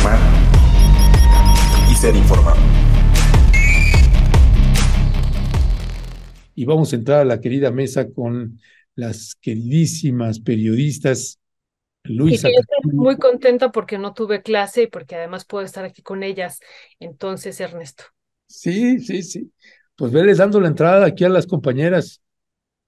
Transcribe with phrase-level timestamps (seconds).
[0.00, 0.18] informar
[1.90, 2.56] y ser informado.
[6.54, 8.58] Y vamos a entrar a la querida mesa con
[8.94, 11.38] las queridísimas periodistas
[12.04, 12.48] Luisa.
[12.48, 16.22] Y estoy muy contenta porque no tuve clase y porque además puedo estar aquí con
[16.22, 16.60] ellas.
[16.98, 18.04] Entonces, Ernesto.
[18.46, 19.52] Sí, sí, sí.
[19.96, 22.22] Pues veles dando la entrada aquí a las compañeras.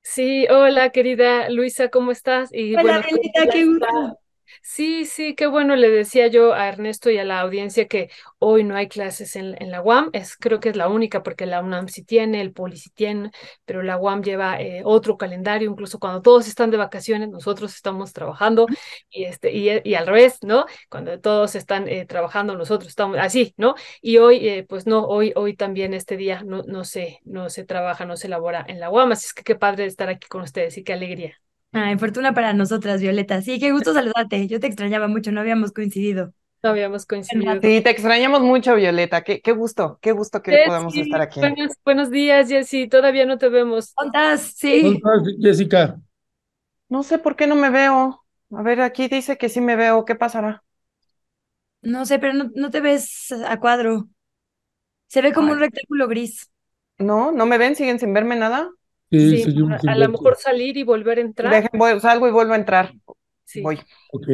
[0.03, 2.51] Sí, hola querida Luisa, ¿cómo estás?
[2.53, 3.87] Y hola, bueno, qué gusto.
[4.61, 5.77] Sí, sí, qué bueno.
[5.77, 9.57] Le decía yo a Ernesto y a la audiencia que hoy no hay clases en,
[9.63, 10.11] en la UAM.
[10.13, 13.31] Es, creo que es la única porque la UNAM sí tiene, el Poli sí tiene,
[13.65, 15.71] pero la UAM lleva eh, otro calendario.
[15.71, 18.67] Incluso cuando todos están de vacaciones, nosotros estamos trabajando
[19.11, 20.67] y, este, y, y al revés, ¿no?
[20.89, 23.75] Cuando todos están eh, trabajando, nosotros estamos así, ¿no?
[24.01, 27.65] Y hoy, eh, pues no, hoy, hoy también este día no, no, se, no se
[27.65, 29.13] trabaja, no se elabora en la UAM.
[29.13, 31.37] Así es que qué padre estar aquí con ustedes y qué alegría.
[31.73, 33.41] Ay, fortuna para nosotras, Violeta.
[33.41, 34.47] Sí, qué gusto saludarte.
[34.47, 36.33] Yo te extrañaba mucho, no habíamos coincidido.
[36.63, 37.55] No habíamos coincidido.
[37.55, 39.25] Sí, te extrañamos mucho, Violeta.
[39.25, 41.41] Qué, qué gusto, qué gusto que podamos estar aquí.
[41.41, 42.89] Buenos, buenos días, Jessy.
[42.89, 43.93] Todavía no te vemos.
[43.95, 44.55] ¿Cómo estás?
[44.57, 44.83] Sí.
[44.83, 46.01] ¿Cómo estás, Jessica?
[46.89, 48.25] No sé por qué no me veo.
[48.53, 50.05] A ver, aquí dice que sí me veo.
[50.05, 50.63] ¿Qué pasará?
[51.83, 54.09] No sé, pero no, no te ves a cuadro.
[55.07, 55.55] Se ve como Ay.
[55.55, 56.51] un rectángulo gris.
[56.99, 58.71] No, no me ven, siguen sin verme nada.
[59.13, 59.45] Sí,
[59.87, 61.53] a, a lo mejor salir y volver a entrar.
[61.53, 62.95] Dejen, voy, salgo y vuelvo a entrar.
[63.45, 63.61] Sí.
[63.61, 63.79] Voy.
[64.13, 64.29] Ok.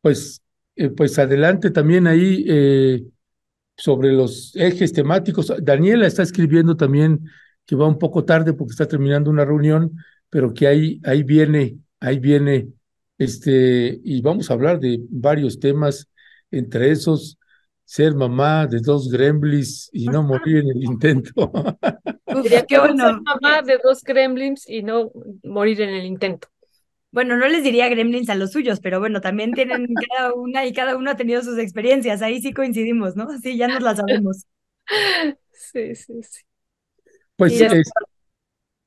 [0.00, 0.40] Pues,
[0.74, 3.02] eh, pues adelante también ahí eh,
[3.76, 5.52] sobre los ejes temáticos.
[5.62, 7.20] Daniela está escribiendo también
[7.66, 9.92] que va un poco tarde porque está terminando una reunión,
[10.30, 12.68] pero que ahí, ahí viene, ahí viene,
[13.18, 16.08] este, y vamos a hablar de varios temas,
[16.50, 17.38] entre esos,
[17.86, 21.52] ser mamá de dos gremlins y no morir en el intento.
[22.42, 23.04] Diría qué que bueno.
[23.04, 25.10] ser mamá de dos gremlins y no
[25.44, 26.48] morir en el intento.
[27.12, 30.72] Bueno, no les diría gremlins a los suyos, pero bueno, también tienen cada una y
[30.74, 32.22] cada uno ha tenido sus experiencias.
[32.22, 33.28] Ahí sí coincidimos, ¿no?
[33.40, 34.46] Sí, ya nos las sabemos.
[35.52, 36.42] Sí, sí, sí.
[37.36, 37.92] Pues, es-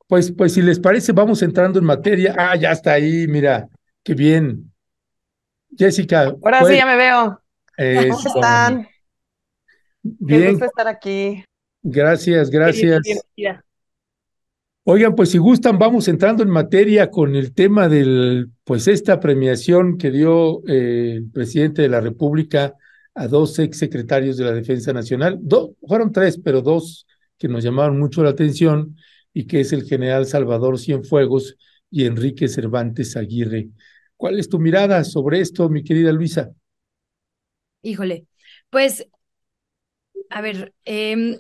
[0.08, 2.36] pues, pues si les parece, vamos entrando en materia.
[2.38, 3.70] Ah, ya está ahí, mira,
[4.04, 4.72] qué bien.
[5.78, 7.42] Jessica, Ahora pues, sí ya me veo.
[7.80, 8.30] ¿Cómo eso.
[8.36, 8.84] están?
[8.84, 8.90] Qué
[10.04, 11.44] Bien, gusto estar aquí.
[11.82, 13.02] gracias, gracias.
[14.84, 19.98] Oigan, pues si gustan, vamos entrando en materia con el tema del, pues esta premiación
[19.98, 22.74] que dio eh, el presidente de la República
[23.14, 25.38] a dos exsecretarios de la Defensa Nacional.
[25.42, 27.06] Do- fueron tres, pero dos
[27.38, 28.96] que nos llamaron mucho la atención
[29.34, 31.56] y que es el general Salvador Cienfuegos
[31.92, 33.70] y Enrique Cervantes Aguirre.
[34.18, 36.52] ¿Cuál es tu mirada sobre esto, mi querida Luisa?
[37.82, 38.26] Híjole,
[38.70, 39.08] pues,
[40.30, 41.38] a ver, em,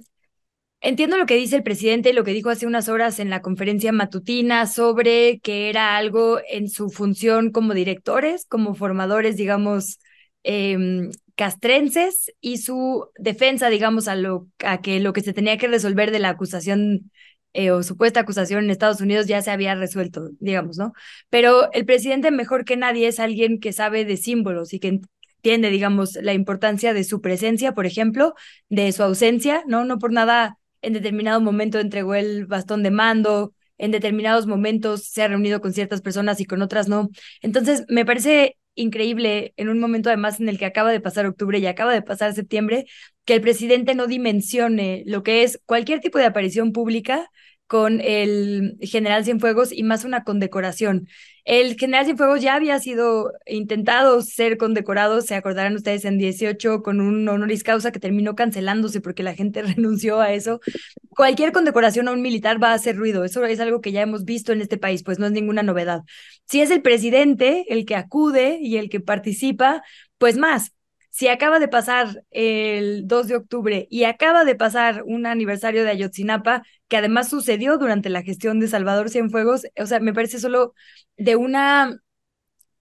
[0.81, 3.91] entiendo lo que dice el presidente, lo que dijo hace unas horas en la conferencia
[3.91, 9.99] matutina sobre que era algo en su función como directores, como formadores, digamos,
[10.43, 15.67] em, castrenses y su defensa, digamos, a lo a que lo que se tenía que
[15.67, 17.11] resolver de la acusación
[17.53, 20.93] eh, o supuesta acusación en Estados Unidos ya se había resuelto, digamos, ¿no?
[21.29, 25.01] Pero el presidente mejor que nadie es alguien que sabe de símbolos y que
[25.39, 28.33] entiende, digamos, la importancia de su presencia, por ejemplo,
[28.67, 29.85] de su ausencia, ¿no?
[29.85, 35.23] No por nada en determinado momento entregó el bastón de mando, en determinados momentos se
[35.23, 37.09] ha reunido con ciertas personas y con otras no.
[37.41, 41.57] Entonces, me parece increíble en un momento además en el que acaba de pasar octubre
[41.59, 42.85] y acaba de pasar septiembre,
[43.25, 47.29] que el presidente no dimensione lo que es cualquier tipo de aparición pública
[47.69, 51.07] con el general Cienfuegos y más una condecoración.
[51.45, 56.99] El general Cienfuegos ya había sido intentado ser condecorado, se acordarán ustedes, en 18 con
[56.99, 60.61] un honoris causa que terminó cancelándose porque la gente renunció a eso.
[61.09, 64.25] Cualquier condecoración a un militar va a hacer ruido, eso es algo que ya hemos
[64.25, 66.01] visto en este país, pues no es ninguna novedad.
[66.45, 69.83] Si es el presidente el que acude y el que participa,
[70.17, 70.71] pues más.
[71.09, 75.89] Si acaba de pasar el 2 de octubre y acaba de pasar un aniversario de
[75.91, 80.73] Ayotzinapa, que además sucedió durante la gestión de Salvador Cienfuegos, o sea, me parece solo
[81.17, 81.99] de una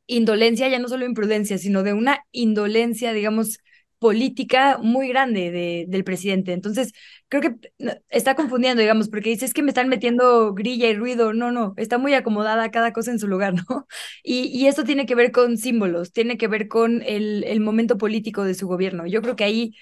[0.07, 3.59] indolencia, ya no solo imprudencia, sino de una indolencia, digamos,
[3.99, 6.53] política muy grande de, del presidente.
[6.53, 6.93] Entonces,
[7.29, 7.57] creo que
[8.11, 11.33] está confundiendo, digamos, porque dice, es que me están metiendo grilla y ruido.
[11.35, 13.87] No, no, está muy acomodada cada cosa en su lugar, ¿no?
[14.23, 17.99] Y, y esto tiene que ver con símbolos, tiene que ver con el, el momento
[17.99, 19.07] político de su gobierno.
[19.07, 19.75] Yo creo que ahí,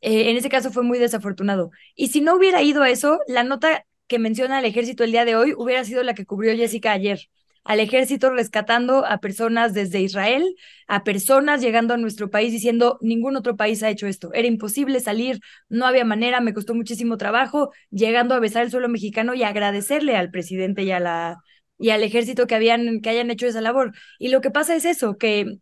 [0.00, 1.70] eh, en ese caso, fue muy desafortunado.
[1.94, 5.24] Y si no hubiera ido a eso, la nota que menciona al ejército el día
[5.24, 7.20] de hoy hubiera sido la que cubrió Jessica ayer
[7.64, 10.54] al ejército rescatando a personas desde Israel,
[10.86, 14.32] a personas llegando a nuestro país diciendo ningún otro país ha hecho esto.
[14.34, 18.88] Era imposible salir, no había manera, me costó muchísimo trabajo, llegando a besar el suelo
[18.88, 21.38] mexicano y agradecerle al presidente y a la
[21.78, 23.92] y al ejército que habían que hayan hecho esa labor.
[24.18, 25.58] Y lo que pasa es eso, que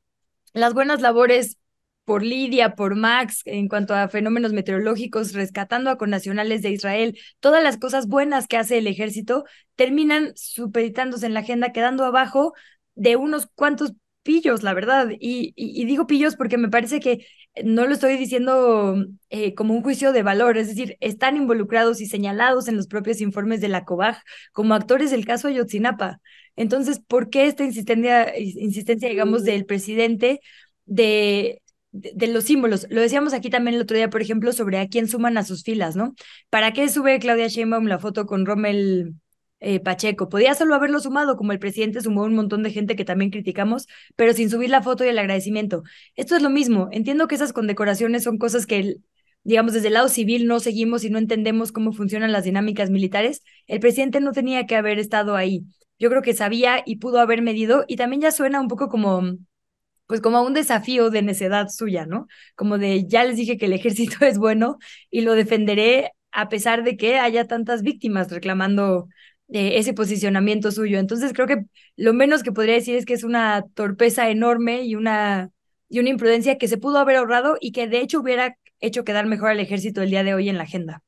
[0.52, 1.58] las buenas labores
[2.04, 7.62] por Lidia, por Max, en cuanto a fenómenos meteorológicos, rescatando a connacionales de Israel, todas
[7.62, 9.44] las cosas buenas que hace el ejército
[9.76, 12.54] terminan supeditándose en la agenda, quedando abajo
[12.94, 15.08] de unos cuantos pillos, la verdad.
[15.18, 17.26] Y, y, digo pillos porque me parece que
[17.64, 18.96] no lo estoy diciendo
[19.30, 23.20] eh, como un juicio de valor, es decir, están involucrados y señalados en los propios
[23.20, 24.22] informes de la COBAG
[24.52, 26.20] como actores del caso Ayotzinapa.
[26.56, 30.40] Entonces, ¿por qué esta insistencia, insistencia digamos, del presidente
[30.84, 31.61] de,
[31.92, 32.86] de, los símbolos?
[32.90, 35.62] Lo decíamos aquí también el otro día, por ejemplo, sobre a quién suman a sus
[35.62, 36.14] filas, ¿no?
[36.50, 39.14] ¿Para qué sube Claudia Sheinbaum la foto con Rommel
[39.64, 40.28] eh, Pacheco.
[40.28, 43.86] Podía solo haberlo sumado, como el presidente sumó un montón de gente que también criticamos,
[44.16, 45.84] pero sin subir la foto y el agradecimiento.
[46.16, 46.88] Esto es lo mismo.
[46.90, 48.96] Entiendo que esas condecoraciones son cosas que,
[49.44, 53.42] digamos, desde el lado civil no seguimos y no entendemos cómo funcionan las dinámicas militares.
[53.68, 55.64] El presidente no tenía que haber estado ahí.
[55.96, 59.36] Yo creo que sabía y pudo haber medido y también ya suena un poco como
[60.12, 62.26] pues como un desafío de necedad suya, ¿no?
[62.54, 64.76] Como de ya les dije que el ejército es bueno
[65.10, 69.08] y lo defenderé a pesar de que haya tantas víctimas reclamando
[69.48, 70.98] ese posicionamiento suyo.
[70.98, 71.64] Entonces creo que
[71.96, 75.48] lo menos que podría decir es que es una torpeza enorme y una,
[75.88, 79.24] y una imprudencia que se pudo haber ahorrado y que de hecho hubiera hecho quedar
[79.24, 81.02] mejor al ejército el día de hoy en la agenda.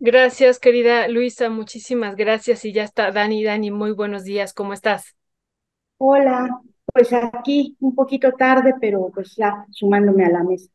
[0.00, 2.64] Gracias, querida Luisa, muchísimas gracias.
[2.64, 5.14] Y ya está Dani, Dani, muy buenos días, ¿cómo estás?
[5.98, 6.48] Hola,
[6.92, 10.70] pues aquí un poquito tarde, pero pues ya sumándome a la mesa.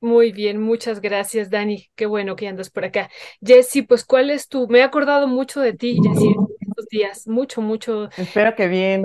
[0.00, 1.88] Muy bien, muchas gracias, Dani.
[1.94, 3.10] Qué bueno que andas por acá.
[3.42, 4.68] Jessy, pues, ¿cuál es tu?
[4.68, 8.10] Me he acordado mucho de ti, Jessy, estos días, mucho, mucho.
[8.16, 9.02] Espero que bien.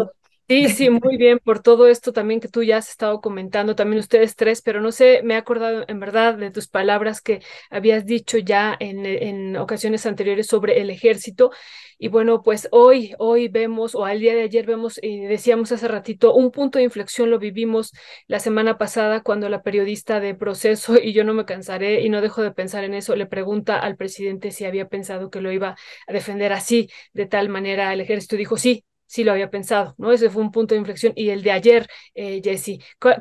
[0.52, 4.00] Sí, sí, muy bien por todo esto también que tú ya has estado comentando, también
[4.02, 8.06] ustedes tres, pero no sé, me he acordado en verdad de tus palabras que habías
[8.06, 11.52] dicho ya en, en ocasiones anteriores sobre el ejército.
[11.98, 15.88] Y bueno, pues hoy, hoy vemos, o al día de ayer vemos, y decíamos hace
[15.88, 17.92] ratito, un punto de inflexión lo vivimos
[18.28, 22.20] la semana pasada cuando la periodista de proceso, y yo no me cansaré y no
[22.20, 25.76] dejo de pensar en eso, le pregunta al presidente si había pensado que lo iba
[26.08, 30.14] a defender así, de tal manera el ejército dijo sí, sí lo había pensado, ¿no?
[30.14, 31.12] Ese fue un punto de inflexión.
[31.18, 32.42] Y el de ayer, eh,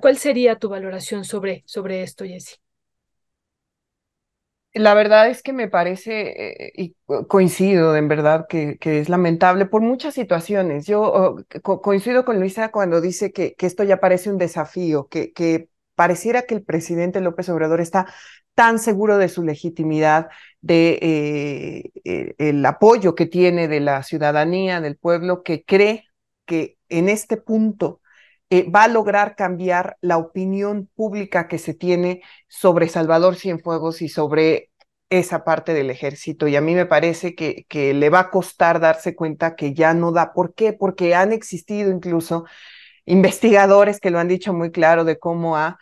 [0.00, 2.60] ¿cuál, sería tu valoración sobre, sobre esto, Jesse?
[4.72, 6.94] La verdad es que me parece, eh, y
[7.26, 10.86] coincido en verdad, que, que, es lamentable por muchas situaciones.
[10.86, 15.32] Yo oh, coincido con Luisa cuando dice que, que esto ya parece un desafío, que,
[15.32, 18.06] que pareciera que el presidente López Obrador está
[18.60, 20.28] tan seguro de su legitimidad,
[20.60, 26.04] de eh, eh, el apoyo que tiene de la ciudadanía, del pueblo, que cree
[26.44, 28.02] que en este punto
[28.50, 34.10] eh, va a lograr cambiar la opinión pública que se tiene sobre Salvador Cienfuegos y
[34.10, 34.70] sobre
[35.08, 36.46] esa parte del ejército.
[36.46, 39.94] Y a mí me parece que, que le va a costar darse cuenta que ya
[39.94, 40.34] no da.
[40.34, 40.74] ¿Por qué?
[40.74, 42.44] Porque han existido incluso
[43.06, 45.78] investigadores que lo han dicho muy claro de cómo ha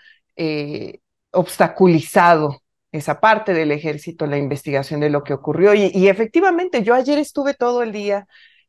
[1.33, 5.75] obstaculizado esa parte del ejército, la investigación de lo que ocurrió.
[5.75, 8.27] Y, efectivamente, yo ayer estuve todo el día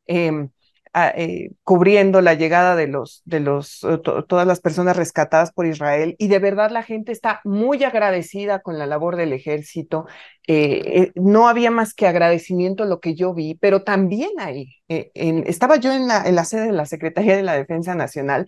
[0.07, 0.49] em,
[0.93, 6.15] eh, cubriendo la llegada de los, de los, eh, todas las personas rescatadas por Israel
[6.17, 10.07] y de verdad la gente está muy agradecida con la labor del ejército.
[10.47, 15.93] Eh, no había más que agradecimiento lo que yo vi, pero también ahí, estaba yo
[15.93, 18.47] en la, en la sede de la Secretaría de la Defensa Nacional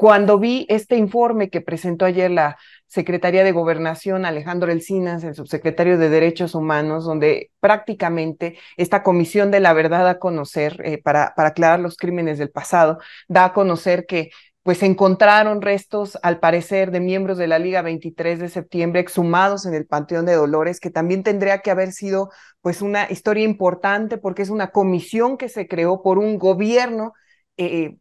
[0.00, 5.98] cuando vi este informe que presentó ayer la Secretaría de Gobernación, Alejandro Elcinas, el subsecretario
[5.98, 11.50] de Derechos Humanos, donde prácticamente esta comisión de la verdad a conocer, eh, para, para
[11.50, 12.96] aclarar los crímenes del pasado,
[13.28, 14.30] da a conocer que
[14.62, 19.74] pues encontraron restos, al parecer, de miembros de la Liga 23 de septiembre exhumados en
[19.74, 22.30] el Panteón de Dolores, que también tendría que haber sido
[22.62, 27.12] pues una historia importante porque es una comisión que se creó por un gobierno
[27.58, 27.98] eh,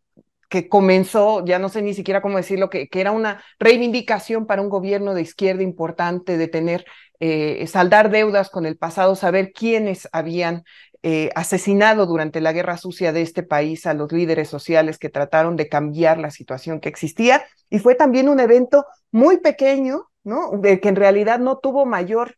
[0.49, 4.61] que comenzó, ya no sé ni siquiera cómo decirlo, que, que era una reivindicación para
[4.61, 6.85] un gobierno de izquierda importante de tener,
[7.19, 10.63] eh, saldar deudas con el pasado, saber quiénes habían
[11.01, 15.55] eh, asesinado durante la guerra sucia de este país a los líderes sociales que trataron
[15.55, 17.45] de cambiar la situación que existía.
[17.69, 20.51] Y fue también un evento muy pequeño, ¿no?
[20.59, 22.37] De que en realidad no tuvo mayor,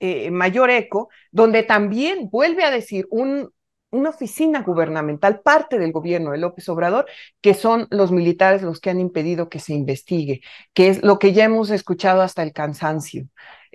[0.00, 3.52] eh, mayor eco, donde también vuelve a decir un,
[3.90, 7.06] una oficina gubernamental, parte del gobierno de López Obrador,
[7.40, 10.42] que son los militares los que han impedido que se investigue,
[10.74, 13.26] que es lo que ya hemos escuchado hasta el cansancio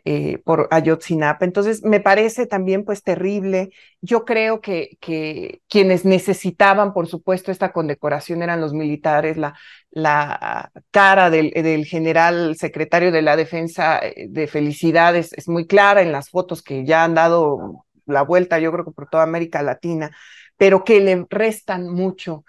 [0.06, 1.46] eh, por Ayotzinapa.
[1.46, 3.70] Entonces, me parece también pues terrible.
[4.02, 9.56] Yo creo que, que quienes necesitaban, por supuesto, esta condecoración eran los militares, la,
[9.92, 16.02] la cara del, del general secretario de la defensa eh, de felicidades es muy clara
[16.02, 19.62] en las fotos que ya han dado la vuelta, yo creo que por toda América
[19.62, 20.12] Latina,
[20.58, 22.44] pero que le restan mucho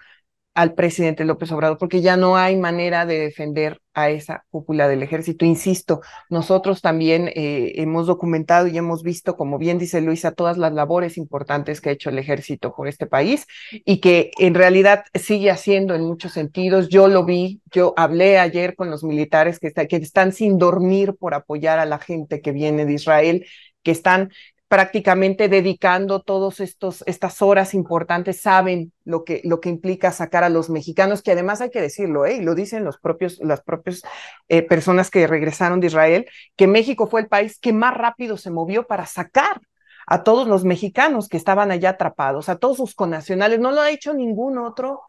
[0.55, 5.03] al presidente López Obrador, porque ya no hay manera de defender a esa cúpula del
[5.03, 5.43] ejército.
[5.43, 10.71] Insisto, nosotros también eh, hemos documentado y hemos visto, como bien dice Luisa, todas las
[10.71, 13.45] labores importantes que ha hecho el ejército por este país
[13.83, 16.87] y que en realidad sigue haciendo en muchos sentidos.
[16.87, 21.33] Yo lo vi, yo hablé ayer con los militares que, que están sin dormir por
[21.33, 23.45] apoyar a la gente que viene de Israel
[23.83, 24.31] que están
[24.75, 30.69] prácticamente dedicando todas estas horas importantes, saben lo que, lo que implica sacar a los
[30.69, 32.35] mexicanos, que además hay que decirlo, ¿eh?
[32.35, 34.01] y lo dicen los propios, las propias
[34.49, 36.25] eh, personas que regresaron de Israel,
[36.57, 39.61] que México fue el país que más rápido se movió para sacar
[40.07, 43.91] a todos los mexicanos que estaban allá atrapados, a todos sus connacionales, no lo ha
[43.91, 45.03] hecho ningún otro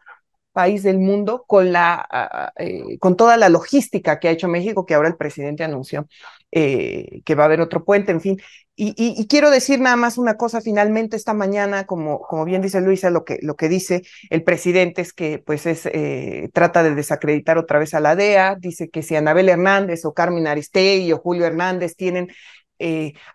[0.53, 4.95] país del mundo con, la, eh, con toda la logística que ha hecho México, que
[4.95, 6.07] ahora el presidente anunció
[6.49, 8.39] que va a haber otro puente, en fin.
[8.79, 13.09] Y, quiero decir nada más una cosa, finalmente esta mañana, como, como bien dice Luisa,
[13.09, 17.57] lo que, lo que dice el presidente es que pues es, eh, trata de desacreditar
[17.57, 21.47] otra vez a la DEA, dice que si Anabel Hernández o Carmen Aristegui o Julio
[21.47, 22.29] Hernández tienen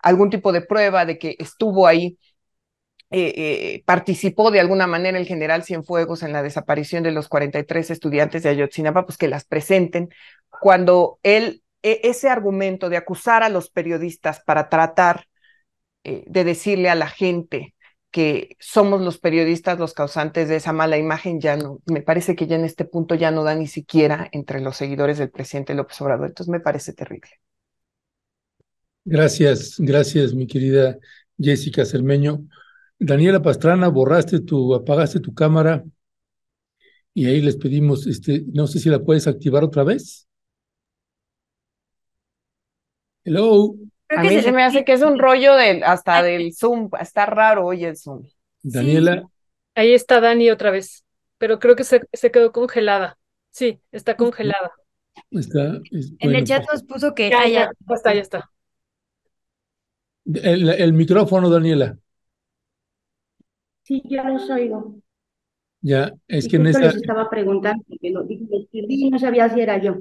[0.02, 2.16] algún tipo de prueba de que estuvo ahí
[3.10, 8.44] eh, participó de alguna manera el general Cienfuegos en la desaparición de los 43 estudiantes
[8.44, 10.08] de Ayotzinapa, pues que las presenten.
[10.48, 15.26] Cuando él, e, ese argumento de acusar a los periodistas para tratar
[16.04, 17.74] eh, de decirle a la gente
[18.10, 22.46] que somos los periodistas los causantes de esa mala imagen, ya no, me parece que
[22.46, 26.00] ya en este punto ya no da ni siquiera entre los seguidores del presidente López
[26.02, 26.28] Obrador.
[26.28, 27.30] Entonces me parece terrible.
[29.04, 30.98] Gracias, gracias, mi querida
[31.38, 32.44] Jessica Cermeño.
[32.98, 35.82] Daniela Pastrana, borraste tu, apagaste tu cámara
[37.14, 40.28] y ahí les pedimos, este, no sé si la puedes activar otra vez.
[43.24, 43.81] Hello.
[44.16, 47.66] A mí se, me hace que es un rollo del, hasta del Zoom, está raro
[47.66, 48.26] hoy el Zoom.
[48.62, 49.24] Daniela.
[49.74, 51.04] Ahí está Dani otra vez,
[51.38, 53.18] pero creo que se, se quedó congelada.
[53.50, 54.72] Sí, está congelada.
[55.30, 57.30] Está, en el chat nos puso que...
[57.30, 58.50] Ya, ya, ya está, ya está.
[60.24, 61.98] El, el micrófono, Daniela.
[63.82, 64.96] Sí, ya los oigo.
[65.80, 66.80] Ya, es y que en esa...
[66.80, 69.96] les estaba preguntando, lo dije, no sabía si era yo.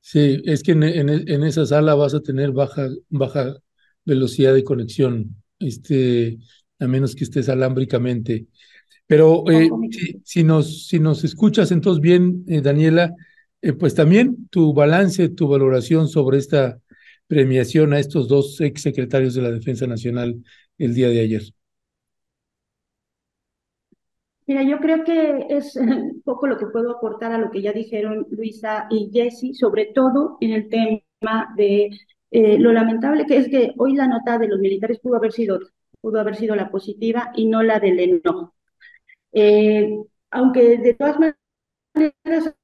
[0.00, 3.56] Sí, es que en, en, esa sala vas a tener baja, baja
[4.04, 6.38] velocidad de conexión, este,
[6.78, 8.46] a menos que estés alámbricamente.
[9.06, 13.14] Pero eh, si, si, nos, si nos escuchas entonces bien, eh, Daniela,
[13.62, 16.80] eh, pues también tu balance, tu valoración sobre esta
[17.26, 20.42] premiación a estos dos exsecretarios de la Defensa Nacional
[20.78, 21.42] el día de ayer.
[24.46, 27.72] Mira, yo creo que es un poco lo que puedo aportar a lo que ya
[27.72, 31.90] dijeron Luisa y Jesse, sobre todo en el tema de
[32.30, 35.60] eh, lo lamentable que es que hoy la nota de los militares pudo haber sido,
[36.00, 38.54] pudo haber sido la positiva y no la del enojo.
[39.32, 39.96] Eh,
[40.30, 41.18] aunque de todas
[41.94, 42.54] maneras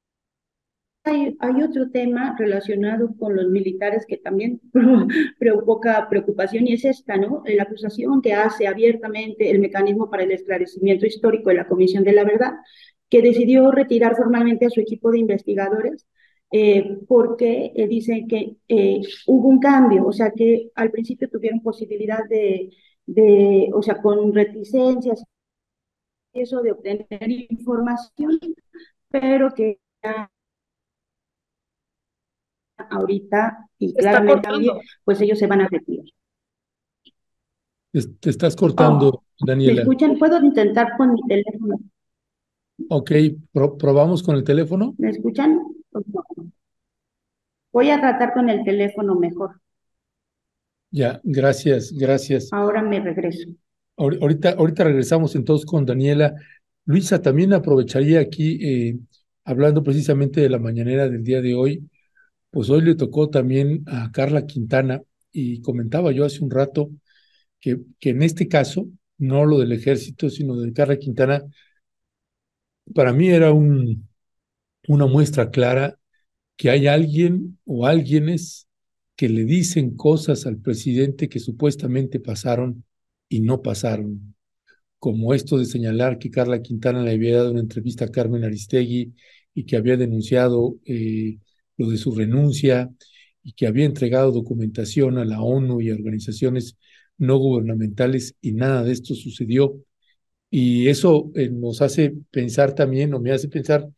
[1.06, 4.60] hay, otro tema relacionado con los militares que también
[5.38, 7.42] provoca preocupación y es esta, ¿no?
[7.46, 12.12] La acusación que hace abiertamente el mecanismo para el esclarecimiento histórico de la Comisión de
[12.12, 12.54] la Verdad,
[13.08, 16.06] que decidió retirar formalmente a su equipo de investigadores
[16.52, 21.60] eh, porque eh, dicen que eh, hubo un cambio, o sea que al principio tuvieron
[21.62, 22.70] posibilidad de,
[23.06, 25.24] de o sea, con reticencias
[26.32, 27.06] eso de obtener
[27.48, 28.38] información,
[29.10, 29.80] pero que
[32.90, 34.74] ahorita y claramente también,
[35.04, 36.06] pues ellos se van a retirar.
[38.20, 39.74] Te estás cortando, oh, Daniela.
[39.74, 40.18] ¿Me escuchan?
[40.18, 41.80] ¿Puedo intentar con mi teléfono?
[42.90, 43.10] Ok,
[43.52, 44.94] probamos con el teléfono.
[44.98, 45.60] ¿Me escuchan?
[47.72, 49.60] Voy a tratar con el teléfono mejor.
[50.90, 52.52] Ya, gracias, gracias.
[52.52, 53.48] Ahora me regreso.
[53.96, 56.34] Ahorita, ahorita regresamos entonces con Daniela.
[56.84, 58.98] Luisa, también aprovecharía aquí, eh,
[59.44, 61.88] hablando precisamente de la mañanera del día de hoy,
[62.56, 66.90] pues hoy le tocó también a Carla Quintana y comentaba yo hace un rato
[67.60, 71.44] que, que en este caso, no lo del ejército, sino de Carla Quintana,
[72.94, 74.08] para mí era un,
[74.88, 75.98] una muestra clara
[76.56, 78.68] que hay alguien o alguienes
[79.16, 82.84] que le dicen cosas al presidente que supuestamente pasaron
[83.28, 84.34] y no pasaron,
[84.98, 89.14] como esto de señalar que Carla Quintana le había dado una entrevista a Carmen Aristegui
[89.52, 91.36] y que había denunciado eh,
[91.76, 92.90] lo de su renuncia
[93.42, 96.76] y que había entregado documentación a la ONU y a organizaciones
[97.18, 99.76] no gubernamentales y nada de esto sucedió.
[100.50, 103.88] Y eso eh, nos hace pensar también, o me hace pensar,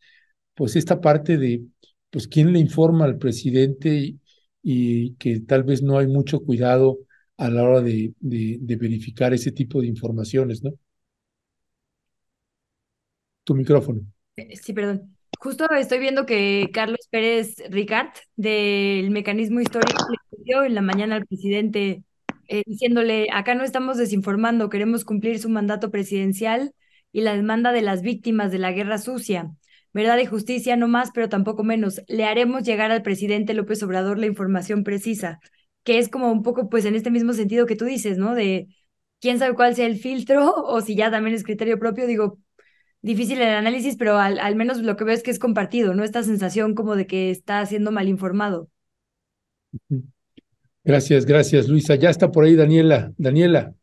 [0.55, 1.63] pues esta parte de,
[2.09, 4.17] pues, quién le informa al presidente
[4.63, 6.99] y, que tal vez no hay mucho cuidado
[7.37, 10.73] a la hora de, de, de verificar ese tipo de informaciones, ¿no?
[13.43, 14.01] Tu micrófono.
[14.35, 15.15] Eh, Sí, perdón.
[15.37, 21.15] Justo estoy viendo que Carlos Pérez Ricard del Mecanismo Histórico le escribió en la mañana
[21.15, 22.03] al presidente
[22.47, 26.73] eh, diciéndole, acá no estamos desinformando, queremos cumplir su mandato presidencial
[27.11, 29.51] y la demanda de las víctimas de la guerra sucia.
[29.93, 32.01] Verdad y justicia no más, pero tampoco menos.
[32.07, 35.39] Le haremos llegar al presidente López Obrador la información precisa,
[35.83, 38.35] que es como un poco pues en este mismo sentido que tú dices, ¿no?
[38.35, 38.67] De
[39.19, 42.39] quién sabe cuál sea el filtro o si ya también es criterio propio, digo,
[43.01, 46.03] difícil el análisis, pero al, al menos lo que veo es que es compartido, ¿no?
[46.03, 48.69] Esta sensación como de que está siendo mal informado.
[50.83, 51.95] Gracias, gracias, Luisa.
[51.95, 53.13] Ya está por ahí Daniela.
[53.17, 53.73] Daniela.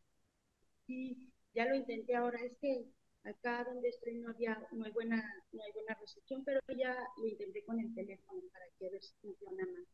[0.87, 2.87] Sí, ya lo intenté ahora, es que
[3.25, 5.17] acá donde estoy no había, no hay buena,
[5.53, 9.03] no hay buena recepción, pero ya lo intenté con el teléfono para que a ver
[9.03, 9.87] si funciona más.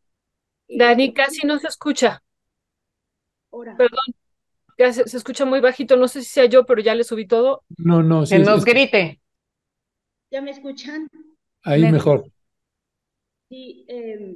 [0.68, 2.22] Eh, Dani, casi no se escucha.
[3.52, 4.14] ahora, Perdón,
[4.78, 5.96] se, se escucha muy bajito.
[5.96, 7.62] No sé si sea yo, pero ya le subí todo.
[7.78, 9.20] No, no, sí, Que nos es- grite.
[10.30, 11.08] ¿ya me escuchan?
[11.64, 12.24] ahí mejor.
[13.48, 14.34] Sí, eh,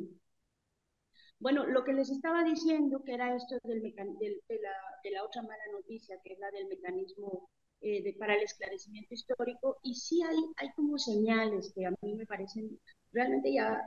[1.38, 4.72] bueno, lo que les estaba diciendo, que era esto del mecan- del- de, la,
[5.04, 7.48] de la otra mala noticia, que es la del mecanismo
[7.82, 12.14] eh, de, para el esclarecimiento histórico, y sí hay, hay como señales que a mí
[12.14, 12.78] me parecen
[13.12, 13.80] realmente ya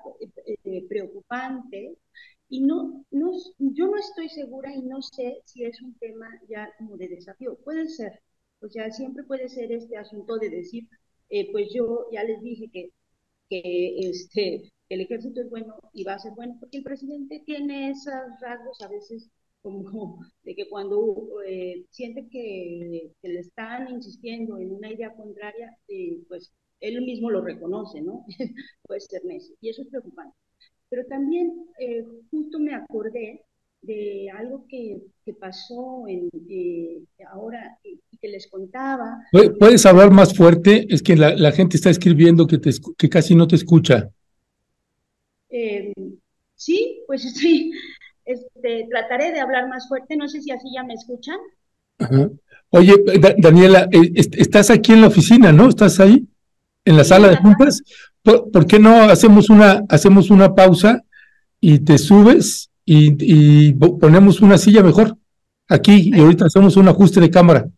[0.45, 1.97] eh, eh, preocupantes,
[2.49, 6.69] y no, no, yo no estoy segura y no sé si es un tema ya
[6.77, 7.57] como de desafío.
[7.63, 8.21] Puede ser,
[8.61, 10.87] o sea, siempre puede ser este asunto de decir,
[11.29, 12.91] eh, pues yo ya les dije que
[13.49, 17.91] que este, el ejército es bueno y va a ser bueno, porque el presidente tiene
[17.91, 19.29] esos rasgos a veces
[19.61, 26.19] como de que cuando eh, siente que, le están insistiendo en una idea contraria, eh,
[26.27, 28.25] pues él mismo lo reconoce, ¿no?
[28.83, 30.35] Puede ser necio, y eso es preocupante.
[30.89, 33.43] Pero también eh, justo me acordé
[33.81, 39.19] de algo que, que pasó en, eh, ahora y que les contaba.
[39.59, 40.85] ¿Puedes hablar más fuerte?
[40.89, 44.09] Es que la, la gente está escribiendo que, te, que casi no te escucha.
[45.49, 45.93] Eh,
[46.55, 47.71] sí, pues estoy,
[48.25, 51.37] este, trataré de hablar más fuerte, no sé si así ya me escuchan.
[51.99, 52.29] Ajá.
[52.71, 55.69] Oye, da Daniela, eh, estás aquí en la oficina, ¿no?
[55.69, 56.27] ¿Estás ahí?
[56.85, 57.81] ¿En la sala de juntas?
[58.23, 61.03] ¿Por, ¿Por, qué no hacemos una, hacemos una pausa
[61.59, 65.17] y te subes y, y ponemos una silla mejor
[65.67, 67.69] aquí y ahorita hacemos un ajuste de cámara?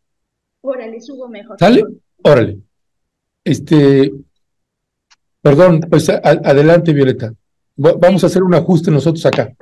[0.62, 1.58] Órale, subo mejor.
[1.60, 1.84] ¿Sale?
[2.24, 2.60] Órale.
[3.44, 4.12] Este,
[5.42, 7.34] perdón, pues a, adelante, Violeta.
[7.76, 9.54] Vamos a hacer un ajuste nosotros acá.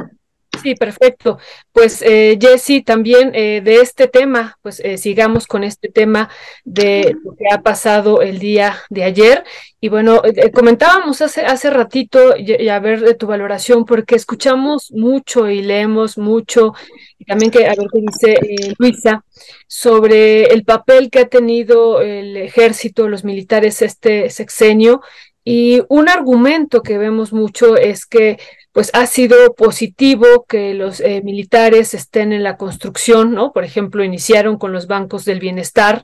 [0.61, 1.37] Sí, perfecto.
[1.71, 6.29] Pues eh, Jessy, también eh, de este tema, pues eh, sigamos con este tema
[6.63, 9.43] de lo que ha pasado el día de ayer.
[9.79, 14.15] Y bueno, eh, comentábamos hace, hace ratito, y, y, a ver de tu valoración, porque
[14.15, 16.73] escuchamos mucho y leemos mucho,
[17.17, 18.39] y también que a ver qué dice
[18.77, 19.23] Luisa,
[19.67, 25.01] sobre el papel que ha tenido el ejército, los militares este sexenio.
[25.45, 28.37] Y un argumento que vemos mucho es que
[28.71, 33.51] pues ha sido positivo que los eh, militares estén en la construcción, ¿no?
[33.51, 36.03] Por ejemplo, iniciaron con los bancos del bienestar,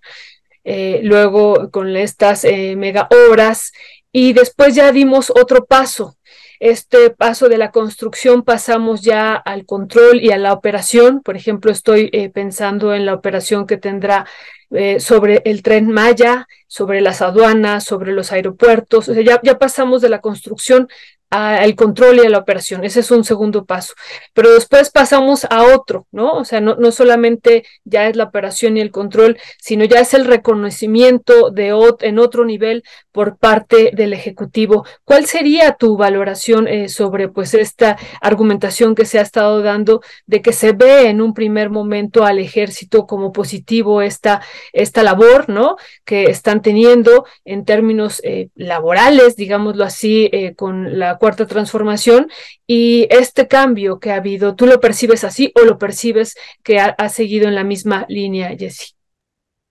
[0.68, 3.72] eh, luego con estas eh, mega obras
[4.12, 6.18] y después ya dimos otro paso.
[6.60, 11.22] Este paso de la construcción pasamos ya al control y a la operación.
[11.22, 14.26] Por ejemplo, estoy eh, pensando en la operación que tendrá
[14.98, 19.08] sobre el tren Maya, sobre las aduanas, sobre los aeropuertos.
[19.08, 20.90] O sea, ya, ya pasamos de la construcción
[21.30, 22.84] al control y a la operación.
[22.84, 23.94] Ese es un segundo paso.
[24.34, 26.34] Pero después pasamos a otro, ¿no?
[26.34, 30.14] O sea, no, no solamente ya es la operación y el control, sino ya es
[30.14, 34.86] el reconocimiento de en otro nivel por parte del Ejecutivo.
[35.04, 40.42] ¿Cuál sería tu valoración eh, sobre pues esta argumentación que se ha estado dando de
[40.42, 44.42] que se ve en un primer momento al ejército como positivo esta,
[44.74, 45.78] esta labor, ¿no?
[46.04, 52.30] Que están teniendo en términos eh, laborales, digámoslo así, eh, con la cuarta transformación
[52.68, 56.88] y este cambio que ha habido, ¿tú lo percibes así o lo percibes que ha,
[56.98, 58.96] ha seguido en la misma línea, Jessie?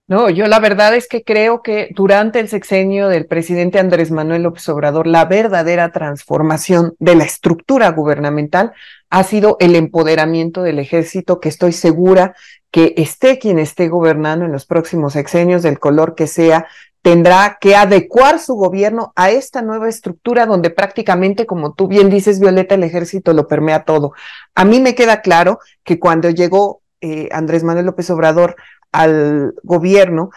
[0.06, 4.42] No, yo la verdad es que creo que durante el sexenio del presidente Andrés Manuel
[4.42, 8.72] López Obrador, la verdadera transformación de la estructura gubernamental
[9.08, 12.34] ha sido el empoderamiento del ejército, que estoy segura
[12.70, 16.66] que esté quien esté gobernando en los próximos sexenios, del color que sea,
[17.04, 22.40] tendrá que adecuar su gobierno a esta nueva estructura donde prácticamente, como tú bien dices,
[22.40, 24.14] Violeta, el ejército lo permea todo.
[24.54, 28.56] A mí me queda claro que cuando llegó eh, Andrés Manuel López Obrador
[28.90, 30.30] al gobierno,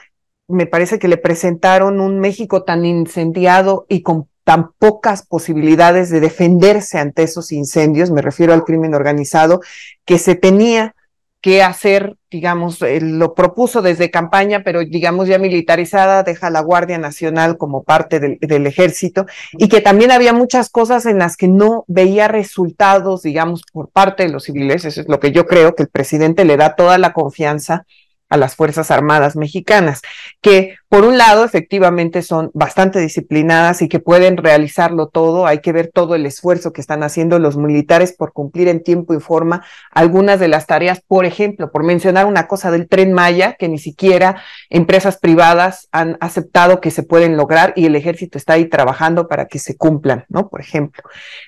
[0.50, 6.20] me parece que le presentaron un México tan incendiado y con tan pocas posibilidades de
[6.20, 9.62] defenderse ante esos incendios, me refiero al crimen organizado,
[10.04, 10.97] que se tenía
[11.42, 17.58] qué hacer, digamos, lo propuso desde campaña, pero digamos ya militarizada, deja la Guardia Nacional
[17.58, 22.28] como parte del, ejército y que también había muchas cosas en las que no veía
[22.28, 24.84] resultados, digamos, por parte de los civiles.
[24.84, 27.86] Eso es lo que yo creo que el presidente le da toda la confianza
[28.30, 30.02] a las Fuerzas Armadas mexicanas,
[30.42, 35.72] que por un lado efectivamente son bastante disciplinadas y que pueden realizarlo todo, hay que
[35.72, 39.66] ver todo el esfuerzo que están haciendo los militares por cumplir en tiempo y forma
[39.92, 43.80] algunas de las tareas, por ejemplo, por mencionar una cosa del tren Maya, que ni
[43.80, 49.28] siquiera empresas privadas han aceptado que se pueden lograr y el ejército está ahí trabajando
[49.28, 50.50] para que se cumplan, ¿no?
[50.50, 51.04] Por ejemplo.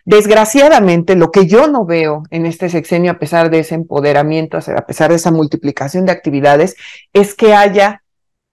[0.06, 4.86] Desgraciadamente, lo que yo no veo en este sexenio, a pesar de ese empoderamiento, a
[4.86, 6.75] pesar de esa multiplicación de actividades,
[7.13, 8.04] es que haya,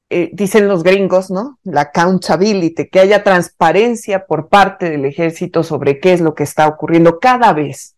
[0.09, 1.59] eh, dicen los gringos, ¿no?
[1.65, 6.69] La accountability, que haya transparencia por parte del ejército sobre qué es lo que está
[6.69, 7.97] ocurriendo cada vez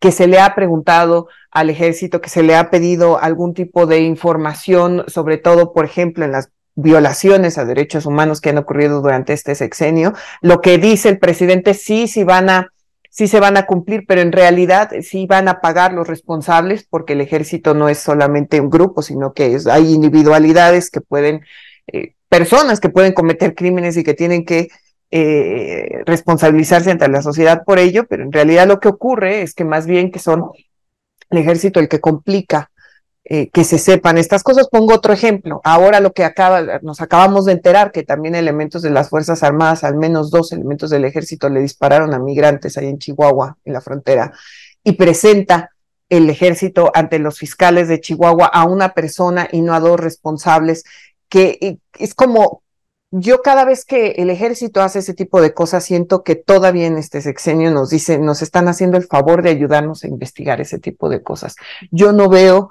[0.00, 4.00] que se le ha preguntado al ejército, que se le ha pedido algún tipo de
[4.00, 9.32] información, sobre todo, por ejemplo, en las violaciones a derechos humanos que han ocurrido durante
[9.32, 10.12] este sexenio.
[10.40, 12.72] Lo que dice el presidente, sí, sí van a
[13.12, 17.12] sí se van a cumplir, pero en realidad sí van a pagar los responsables porque
[17.12, 21.42] el ejército no es solamente un grupo, sino que es, hay individualidades que pueden,
[21.88, 24.68] eh, personas que pueden cometer crímenes y que tienen que
[25.10, 29.66] eh, responsabilizarse ante la sociedad por ello, pero en realidad lo que ocurre es que
[29.66, 30.50] más bien que son
[31.28, 32.70] el ejército el que complica
[33.24, 34.68] eh, que se sepan estas cosas.
[34.68, 35.60] Pongo otro ejemplo.
[35.64, 39.84] Ahora lo que acaba, nos acabamos de enterar que también elementos de las Fuerzas Armadas,
[39.84, 43.80] al menos dos elementos del ejército, le dispararon a migrantes ahí en Chihuahua, en la
[43.80, 44.32] frontera,
[44.82, 45.70] y presenta
[46.08, 50.84] el ejército ante los fiscales de Chihuahua a una persona y no a dos responsables,
[51.28, 52.62] que es como
[53.14, 56.96] yo cada vez que el ejército hace ese tipo de cosas, siento que todavía en
[56.96, 61.10] este sexenio nos dicen, nos están haciendo el favor de ayudarnos a investigar ese tipo
[61.10, 61.56] de cosas.
[61.90, 62.70] Yo no veo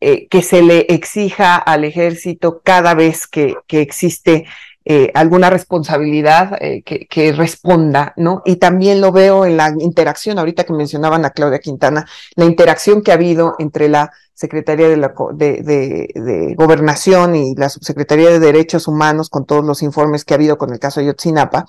[0.00, 4.46] eh, que se le exija al ejército cada vez que, que existe
[4.84, 8.42] eh, alguna responsabilidad eh, que, que, responda, ¿no?
[8.44, 12.06] Y también lo veo en la interacción, ahorita que mencionaban a Claudia Quintana,
[12.36, 17.54] la interacción que ha habido entre la Secretaría de, la, de, de, de Gobernación y
[17.56, 21.00] la Subsecretaría de Derechos Humanos con todos los informes que ha habido con el caso
[21.00, 21.66] de Yotzinapa,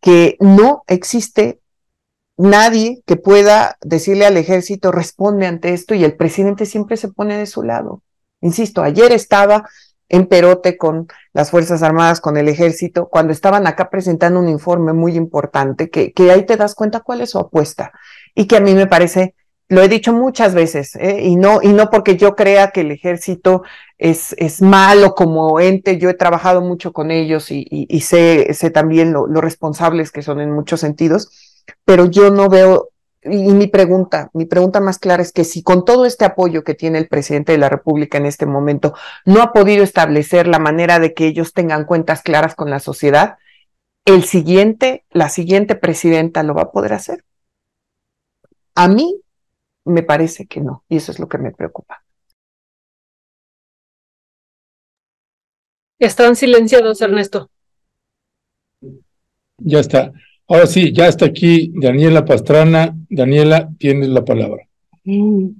[0.00, 1.60] que no existe
[2.36, 7.36] nadie que pueda decirle al ejército responde ante esto y el presidente siempre se pone
[7.36, 8.02] de su lado.
[8.40, 9.64] Insisto, ayer estaba
[10.08, 14.92] en Perote con las Fuerzas Armadas, con el ejército, cuando estaban acá presentando un informe
[14.92, 17.92] muy importante, que, que ahí te das cuenta cuál es su apuesta
[18.34, 19.34] y que a mí me parece,
[19.68, 21.22] lo he dicho muchas veces, ¿eh?
[21.22, 23.62] y, no, y no porque yo crea que el ejército
[23.96, 29.14] es, es malo como ente, yo he trabajado mucho con ellos y, sé, sé también
[29.14, 31.30] lo responsables que son en muchos sentidos,
[31.84, 32.90] pero yo no veo,
[33.22, 36.74] y mi pregunta, mi pregunta más clara es que si con todo este apoyo que
[36.74, 38.94] tiene el presidente de la República en este momento,
[39.24, 43.38] no ha podido establecer la manera de que ellos tengan cuentas claras con la sociedad,
[44.04, 47.24] el siguiente, la siguiente presidenta lo va a poder hacer.
[48.74, 49.20] A mí
[49.84, 52.02] me parece que no, y eso es lo que me preocupa.
[55.98, 57.48] Están silenciados, Ernesto.
[59.58, 60.12] Ya está.
[60.52, 62.94] Ahora sí, ya está aquí Daniela Pastrana.
[63.08, 64.68] Daniela, tienes la palabra.
[65.02, 65.56] Mm.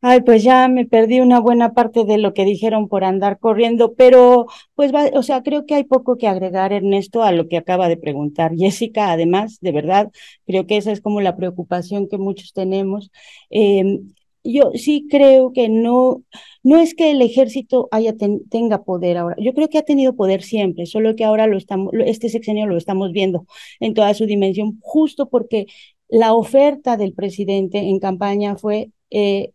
[0.00, 3.94] Ay, pues ya me perdí una buena parte de lo que dijeron por andar corriendo,
[3.94, 7.56] pero pues va, o sea, creo que hay poco que agregar, Ernesto, a lo que
[7.56, 8.52] acaba de preguntar.
[8.56, 10.12] Jessica, además, de verdad,
[10.46, 13.10] creo que esa es como la preocupación que muchos tenemos.
[13.50, 14.02] Eh,
[14.44, 16.22] yo sí creo que no,
[16.62, 18.14] no es que el ejército haya
[18.50, 19.36] tenga poder ahora.
[19.38, 22.76] Yo creo que ha tenido poder siempre, solo que ahora lo estamos, este sexenio lo
[22.76, 23.46] estamos viendo
[23.80, 25.66] en toda su dimensión, justo porque
[26.08, 29.52] la oferta del presidente en campaña fue eh,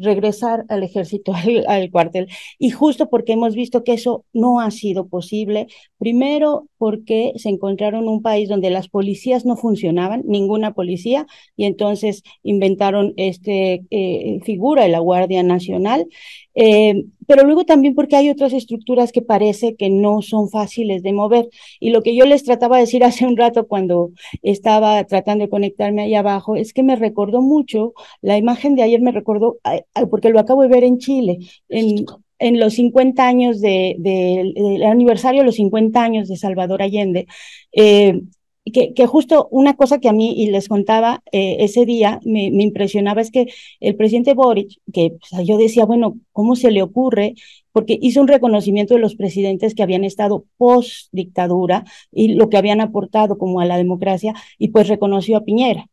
[0.00, 1.32] regresar al ejército,
[1.68, 2.28] al, cuartel.
[2.58, 5.66] Y justo porque hemos visto que eso no ha sido posible,
[5.98, 12.22] primero porque se encontraron un país donde las policías no funcionaban, ninguna policía, y entonces
[12.42, 16.06] inventaron este eh, figura de la Guardia Nacional,
[16.54, 21.12] eh, pero luego también porque hay otras estructuras que parece que no son fáciles de
[21.12, 21.48] mover.
[21.78, 24.10] Y lo que yo les trataba de decir hace un rato cuando
[24.42, 29.00] estaba tratando de conectarme ahí abajo es que me recordó mucho, la imagen de ayer
[29.00, 29.58] me recordó,
[30.10, 32.06] porque lo acabo de ver en Chile, en,
[32.40, 37.26] en los 50 años del de, aniversario de los 50 años de Salvador Allende,
[37.72, 38.20] eh,
[38.64, 42.62] que, justo una cosa que a mí y les contaba eh, ese día me, me,
[42.62, 43.46] impresionaba es que
[43.80, 47.34] el presidente Boric, que yo decía, bueno, ¿cómo se le ocurre?
[47.72, 52.58] Porque hizo un reconocimiento de los presidentes que habían estado post dictadura y lo que
[52.58, 55.86] habían aportado como a la democracia y pues reconoció a Piñera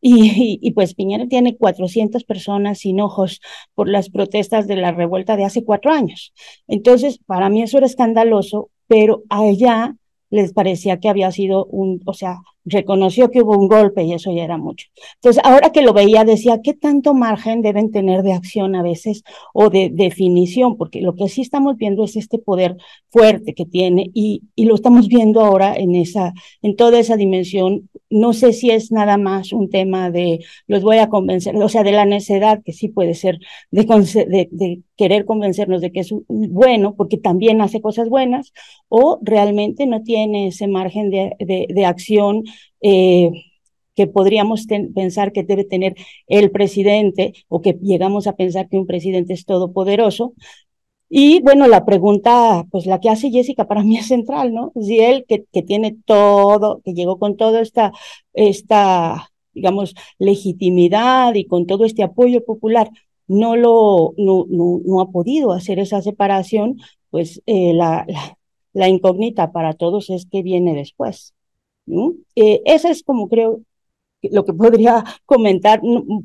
[0.00, 3.40] Y, y, pues Piñera tiene 400 personas sin ojos
[3.74, 6.32] por las protestas de la revuelta de hace cuatro años.
[6.68, 9.96] Entonces, para mí eso era escandaloso, pero allá
[10.30, 14.32] les parecía que había sido un, o sea, reconoció que hubo un golpe y eso
[14.32, 14.88] ya era mucho.
[15.14, 19.22] Entonces, ahora que lo veía, decía, ¿qué tanto margen deben tener de acción a veces
[19.54, 20.76] o de definición?
[20.76, 22.76] Porque lo que sí estamos viendo es este poder
[23.08, 27.88] fuerte que tiene y, y lo estamos viendo ahora en esa, en toda esa dimensión.
[28.10, 31.84] No sé si es nada más un tema de los voy a convencer, o sea,
[31.84, 33.38] de la necedad, que sí puede ser,
[33.70, 38.52] de, de, de querer convencernos de que es bueno, porque también hace cosas buenas,
[38.88, 42.44] o realmente no tiene ese margen de, de, de acción
[42.88, 43.30] eh,
[43.96, 45.96] que podríamos pensar que debe tener
[46.28, 50.34] el presidente o que llegamos a pensar que un presidente es todopoderoso.
[51.08, 54.72] Y bueno, la pregunta, pues la que hace Jessica para mí es central, ¿no?
[54.80, 57.92] Si él que, que tiene todo, que llegó con toda esta,
[58.34, 62.90] esta, digamos, legitimidad y con todo este apoyo popular,
[63.28, 66.78] no lo, no, no, no ha podido hacer esa separación,
[67.10, 68.38] pues eh, la, la,
[68.74, 71.35] la incógnita para todos es qué viene después.
[72.34, 73.60] Eh, eso es como creo
[74.22, 75.80] lo que podría comentar.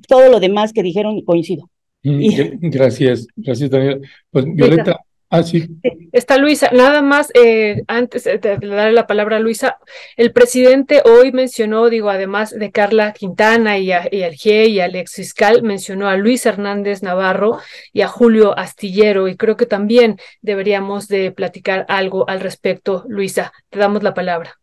[0.08, 1.69] Todo lo demás que dijeron coincido.
[2.04, 4.02] Mm, gracias, gracias Daniel.
[4.32, 5.67] Pues Violeta, ah, sí.
[6.12, 9.78] Está Luisa, nada más, eh, antes de darle la palabra a Luisa,
[10.17, 14.80] el presidente hoy mencionó, digo, además de Carla Quintana y, a, y al GIE y
[14.80, 17.60] al ex fiscal, mencionó a Luis Hernández Navarro
[17.93, 23.06] y a Julio Astillero, y creo que también deberíamos de platicar algo al respecto.
[23.08, 24.61] Luisa, te damos la palabra.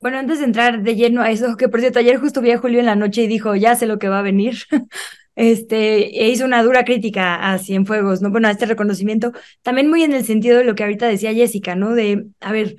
[0.00, 2.58] Bueno, antes de entrar de lleno a eso, que por cierto, ayer justo vi a
[2.58, 4.58] Julio en la noche y dijo, ya sé lo que va a venir.
[5.34, 8.30] este, e hizo una dura crítica a Cienfuegos, ¿no?
[8.30, 9.32] Bueno, a este reconocimiento,
[9.62, 11.94] también muy en el sentido de lo que ahorita decía Jessica, ¿no?
[11.94, 12.76] De, a ver,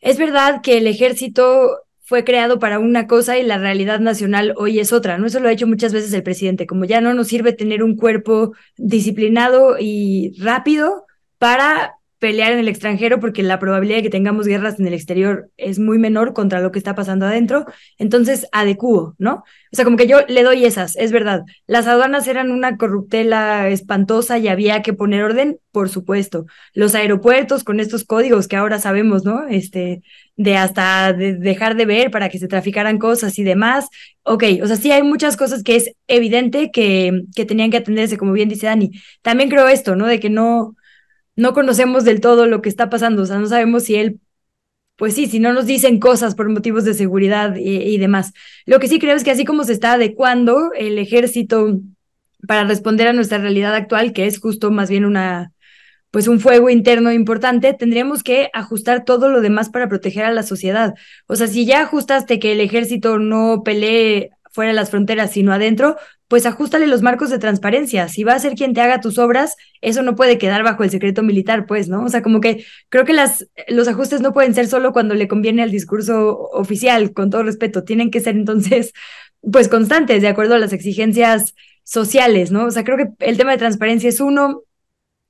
[0.00, 4.80] es verdad que el ejército fue creado para una cosa y la realidad nacional hoy
[4.80, 5.26] es otra, ¿no?
[5.26, 7.96] Eso lo ha hecho muchas veces el presidente, como ya no nos sirve tener un
[7.96, 11.06] cuerpo disciplinado y rápido
[11.38, 15.50] para pelear en el extranjero porque la probabilidad de que tengamos guerras en el exterior
[15.56, 17.66] es muy menor contra lo que está pasando adentro.
[17.98, 19.42] Entonces, adecuo, ¿no?
[19.72, 21.42] O sea, como que yo le doy esas, es verdad.
[21.66, 26.46] Las aduanas eran una corruptela espantosa y había que poner orden, por supuesto.
[26.74, 29.48] Los aeropuertos con estos códigos que ahora sabemos, ¿no?
[29.48, 30.02] Este,
[30.36, 33.88] de hasta de dejar de ver para que se traficaran cosas y demás.
[34.22, 38.16] Ok, o sea, sí hay muchas cosas que es evidente que, que tenían que atenderse,
[38.16, 38.92] como bien dice Dani.
[39.22, 40.06] También creo esto, ¿no?
[40.06, 40.76] De que no,
[41.36, 44.20] no conocemos del todo lo que está pasando, o sea, no sabemos si él,
[44.96, 48.32] pues sí, si no nos dicen cosas por motivos de seguridad y, demás.
[48.66, 51.80] Lo que sí creo es que así como se está adecuando el ejército
[52.46, 55.52] para responder a nuestra realidad actual, que es justo más bien una,
[56.10, 60.42] pues un fuego interno importante, tendríamos que ajustar todo lo demás para proteger a la
[60.42, 60.94] sociedad.
[61.26, 65.52] O sea, si ya ajustaste que el ejército no pelee fuera de las fronteras, sino
[65.52, 65.96] adentro,
[66.32, 68.08] pues ajustale los marcos de transparencia.
[68.08, 70.88] Si va a ser quien te haga tus obras, eso no puede quedar bajo el
[70.88, 72.02] secreto militar, pues, ¿no?
[72.06, 75.28] O sea, como que creo que las, los ajustes no pueden ser solo cuando le
[75.28, 78.94] conviene al discurso oficial, con todo respeto, tienen que ser entonces,
[79.42, 82.64] pues, constantes, de acuerdo a las exigencias sociales, ¿no?
[82.64, 84.62] O sea, creo que el tema de transparencia es uno,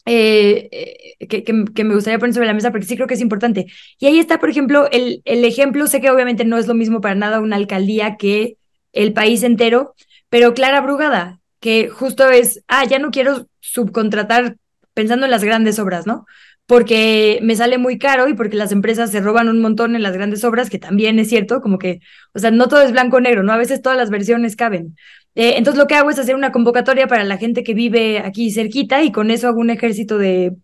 [0.06, 3.14] eh, eh, que, que, que, me gustaría poner sobre la mesa porque sí creo que
[3.14, 3.66] es importante.
[3.98, 7.00] Y ahí está, por ejemplo, el, el ejemplo, sé que obviamente no es lo mismo
[7.00, 8.56] para nada una alcaldía que
[8.92, 9.96] el país entero,
[10.32, 14.56] pero Clara Brugada, que justo es, ah, ya no quiero subcontratar
[14.94, 16.24] pensando en las grandes obras, ¿no?
[16.64, 20.14] Porque me sale muy caro y porque las empresas se roban un montón en las
[20.14, 22.00] grandes obras, que también es cierto, como que,
[22.32, 23.52] o sea, no todo es blanco o negro, ¿no?
[23.52, 24.96] A veces todas las versiones caben.
[25.34, 28.50] Eh, entonces lo que hago es hacer una convocatoria para la gente que vive aquí
[28.52, 30.56] cerquita y con eso hago un ejército de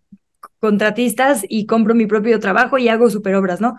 [0.59, 3.77] contratistas y compro mi propio trabajo y hago super obras, ¿no?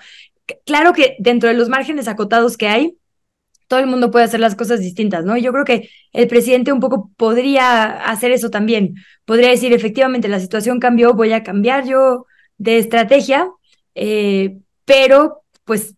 [0.64, 2.96] Claro que dentro de los márgenes acotados que hay,
[3.70, 5.36] todo el mundo puede hacer las cosas distintas, ¿no?
[5.36, 8.96] yo creo que el presidente un poco podría hacer eso también.
[9.24, 12.26] Podría decir, efectivamente, la situación cambió, voy a cambiar yo
[12.58, 13.48] de estrategia,
[13.94, 15.94] eh, pero pues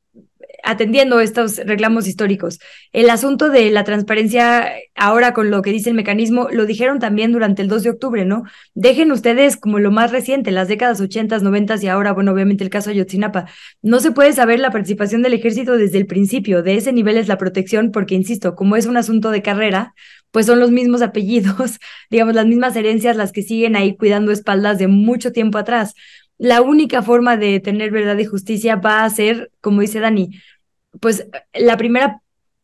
[0.62, 2.59] atendiendo estos reclamos históricos.
[2.92, 7.33] El asunto de la transparencia, ahora con lo que dice el mecanismo, lo dijeron también
[7.33, 8.44] durante el 2 de octubre, ¿no?
[8.75, 12.70] Dejen ustedes como lo más reciente, las décadas 80, 90 y ahora, bueno, obviamente el
[12.70, 13.46] caso Ayotzinapa.
[13.83, 17.29] No se puede saber la participación del ejército desde el principio, de ese nivel es
[17.29, 19.94] la protección, porque, insisto, como es un asunto de carrera,
[20.31, 21.79] pues son los mismos apellidos,
[22.11, 25.94] digamos, las mismas herencias las que siguen ahí cuidando espaldas de mucho tiempo atrás
[26.38, 30.31] la única forma de tener verdad y justicia va a ser, como dice Dani,
[31.01, 32.21] pues la primera,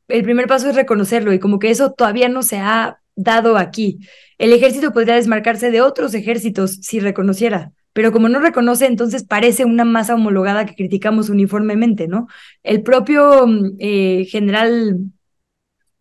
[0.09, 3.99] el primer paso es reconocerlo y como que eso todavía no se ha dado aquí.
[4.39, 9.65] El ejército podría desmarcarse de otros ejércitos si reconociera, pero como no reconoce, entonces parece
[9.65, 12.29] una masa homologada que criticamos uniformemente, ¿no?
[12.63, 15.13] El propio mm, eh, general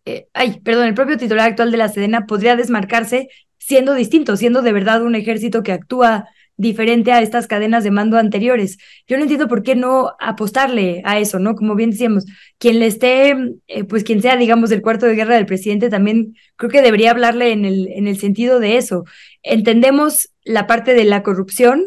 [0.08, 3.28] eh, ay, perdón, el propio titular actual de la Sedena podría desmarcarse
[3.58, 6.28] siendo distinto, siendo de verdad un ejército que actúa
[6.58, 8.78] diferente a estas cadenas de mando anteriores.
[9.06, 11.54] Yo no entiendo por qué no apostarle a eso, ¿no?
[11.54, 12.26] Como bien decíamos,
[12.58, 13.34] quien le esté,
[13.68, 17.12] eh, pues quien sea, digamos, del cuarto de guerra del presidente, también creo que debería
[17.12, 19.04] hablarle en el, en el sentido de eso.
[19.42, 21.86] Entendemos la parte de la corrupción,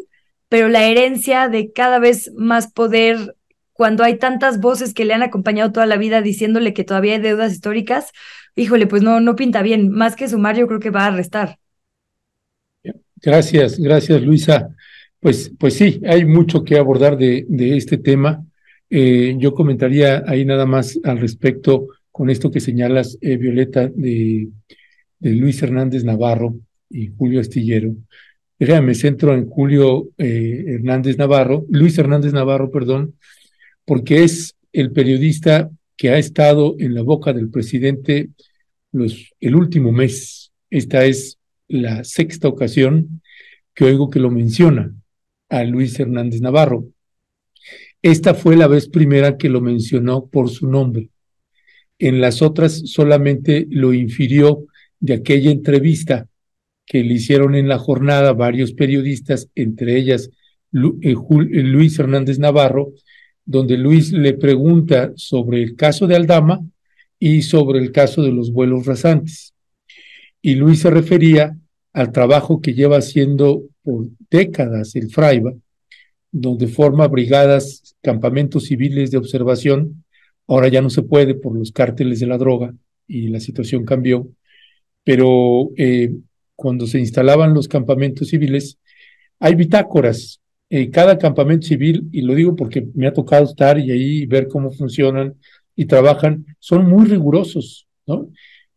[0.49, 3.35] pero la herencia de cada vez más poder
[3.73, 7.21] cuando hay tantas voces que le han acompañado toda la vida diciéndole que todavía hay
[7.21, 8.11] deudas históricas,
[8.55, 9.89] híjole, pues no, no pinta bien.
[9.89, 11.57] Más que sumar, yo creo que va a restar.
[13.21, 14.75] Gracias, gracias Luisa.
[15.19, 17.45] Pues, pues sí, hay mucho que abordar de,
[17.77, 18.43] este tema.
[18.89, 24.49] Eh, yo comentaría ahí nada más al respecto con esto que señalas, eh, Violeta, de,
[25.19, 26.55] Luis Hernández Navarro
[26.89, 27.93] y Julio Astillero.
[28.57, 33.13] Déjame, centro en Julio eh, Hernández Navarro, Luis Hernández Navarro, perdón,
[33.85, 38.29] porque es el periodista que ha estado en la boca del presidente
[38.91, 40.51] los, el último mes.
[40.71, 41.37] Esta es
[41.71, 43.21] la sexta ocasión
[43.73, 44.93] que oigo que lo menciona
[45.49, 46.85] a Luis Hernández Navarro.
[48.01, 51.09] Esta fue la vez primera que lo mencionó por su nombre.
[51.99, 54.65] En las otras solamente lo infirió
[54.99, 56.27] de aquella entrevista
[56.85, 60.29] que le hicieron en la jornada varios periodistas, entre ellas
[60.73, 62.93] eh, Luis Hernández Navarro,
[63.45, 66.61] donde Luis le pregunta sobre el caso de Aldama
[67.19, 69.50] y sobre el caso de los vuelos rasantes.
[70.41, 71.57] Y Luis se refería
[71.93, 75.53] al trabajo que lleva haciendo por décadas el Fraiba,
[76.31, 80.03] donde forma brigadas, campamentos civiles de observación.
[80.47, 82.73] Ahora ya no se puede por los cárteles de la droga
[83.07, 84.29] y la situación cambió,
[85.03, 86.13] pero eh,
[86.55, 88.77] cuando se instalaban los campamentos civiles,
[89.39, 93.91] hay bitácoras eh, cada campamento civil, y lo digo porque me ha tocado estar y
[93.91, 95.35] ahí ver cómo funcionan
[95.75, 98.29] y trabajan, son muy rigurosos, ¿no?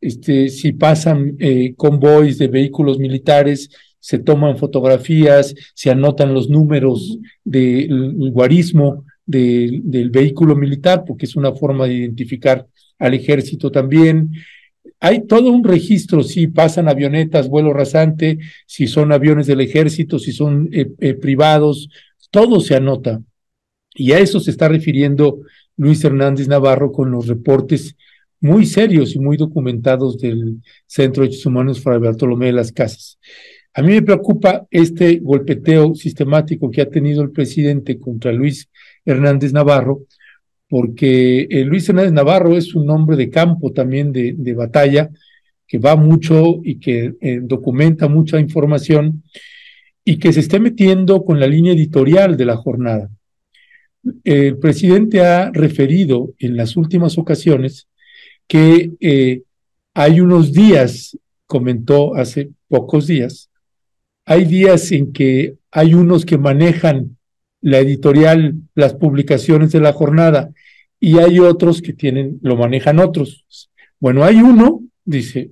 [0.04, 7.18] Este, si pasan eh, convoys de vehículos militares, se toman fotografías, se anotan los números
[7.42, 12.66] del guarismo del vehículo militar, porque es una forma de identificar
[12.98, 14.30] al ejército también.
[15.00, 20.32] Hay todo un registro, si pasan avionetas, vuelo rasante, si son aviones del ejército, si
[20.32, 21.88] son eh, eh, privados,
[22.30, 23.22] todo se anota.
[23.94, 25.40] Y a eso se está refiriendo
[25.78, 27.96] Luis Hernández Navarro con los reportes
[28.44, 33.18] muy serios y muy documentados del Centro de Derechos Humanos Fray Bartolomé de las Casas.
[33.72, 38.68] A mí me preocupa este golpeteo sistemático que ha tenido el presidente contra Luis
[39.02, 40.02] Hernández Navarro,
[40.68, 45.08] porque eh, Luis Hernández Navarro es un hombre de campo también de, de batalla,
[45.66, 49.22] que va mucho y que eh, documenta mucha información
[50.04, 53.08] y que se esté metiendo con la línea editorial de la jornada.
[54.22, 57.88] El presidente ha referido en las últimas ocasiones
[58.46, 59.42] que eh,
[59.94, 63.50] hay unos días, comentó hace pocos días,
[64.26, 67.16] hay días en que hay unos que manejan
[67.60, 70.50] la editorial, las publicaciones de la jornada,
[71.00, 73.70] y hay otros que tienen, lo manejan otros.
[73.98, 75.50] Bueno, hay uno, dice,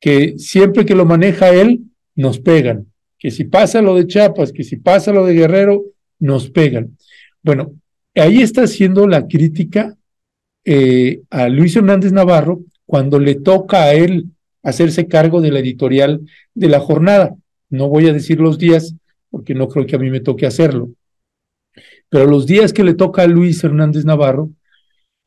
[0.00, 1.80] que siempre que lo maneja él,
[2.14, 2.86] nos pegan.
[3.18, 5.84] Que si pasa lo de Chiapas, que si pasa lo de Guerrero,
[6.18, 6.96] nos pegan.
[7.42, 7.74] Bueno,
[8.14, 9.96] ahí está haciendo la crítica
[10.66, 14.26] eh, a Luis Hernández Navarro cuando le toca a él
[14.62, 16.20] hacerse cargo de la editorial
[16.54, 17.34] de la jornada.
[17.70, 18.94] No voy a decir los días
[19.30, 20.90] porque no creo que a mí me toque hacerlo.
[22.08, 24.50] Pero los días que le toca a Luis Hernández Navarro,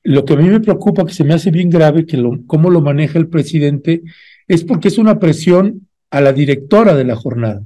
[0.03, 2.81] lo que a mí me preocupa, que se me hace bien grave, que cómo lo
[2.81, 4.01] maneja el presidente,
[4.47, 7.63] es porque es una presión a la directora de la jornada.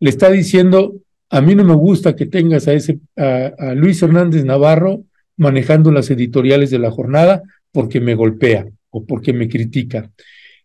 [0.00, 0.94] Le está diciendo,
[1.28, 5.04] a mí no me gusta que tengas a, ese, a, Luis Hernández Navarro
[5.40, 10.10] manejando las editoriales de la jornada porque me golpea o porque me critica.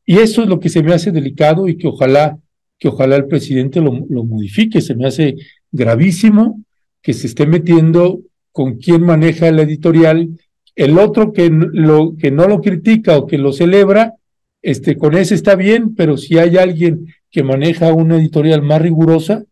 [0.05, 2.37] Y eso es lo que se me hace delicado y que ojalá,
[2.77, 4.81] que ojalá el presidente lo, lo modifique.
[4.81, 5.35] Se me hace
[5.71, 6.61] gravísimo
[7.01, 8.19] que se esté metiendo
[8.51, 10.29] con quien maneja la editorial,
[10.75, 14.15] el otro que, lo, que no lo critica o que lo celebra,
[14.61, 19.45] este, con ese está bien, pero si hay alguien que maneja una editorial más rigurosa,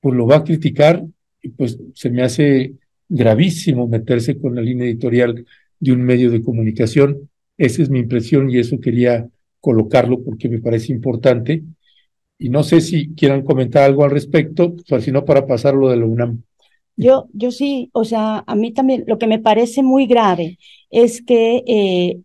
[0.00, 1.04] pues lo va a criticar
[1.42, 2.72] y pues se me hace
[3.12, 5.44] gravísimo meterse con la línea editorial
[5.78, 7.28] de un medio de comunicación.
[7.58, 9.28] Esa es mi impresión y eso quería
[9.60, 11.62] colocarlo porque me parece importante.
[12.38, 15.98] Y no sé si quieran comentar algo al respecto, o si no para pasarlo de
[15.98, 16.42] la UNAM.
[16.96, 20.58] Yo, yo sí, o sea, a mí también lo que me parece muy grave
[20.90, 22.20] es que eh,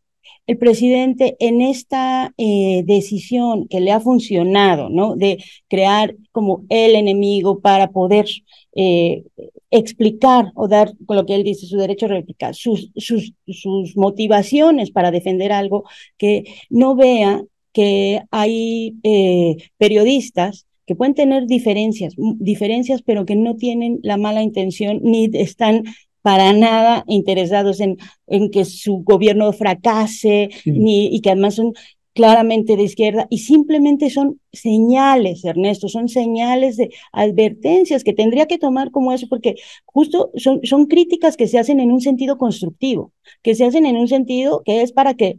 [0.47, 5.15] el presidente en esta eh, decisión que le ha funcionado, ¿no?
[5.15, 8.27] De crear como el enemigo para poder
[8.73, 9.23] eh,
[9.71, 13.97] explicar o dar, con lo que él dice, su derecho a replicar, sus, sus, sus
[13.97, 15.83] motivaciones para defender algo,
[16.17, 17.43] que no vea
[17.73, 24.41] que hay eh, periodistas que pueden tener diferencias, diferencias, pero que no tienen la mala
[24.41, 25.83] intención ni están
[26.21, 27.97] para nada interesados en,
[28.27, 31.73] en que su gobierno fracase, ni, y que además son
[32.17, 38.57] claramente de izquierda y simplemente son señales, Ernesto, son señales de advertencias que tendría que
[38.57, 39.55] tomar como eso, porque
[39.85, 43.13] justo son, son críticas que se hacen en un sentido constructivo,
[43.43, 45.37] que se hacen en un sentido que es para que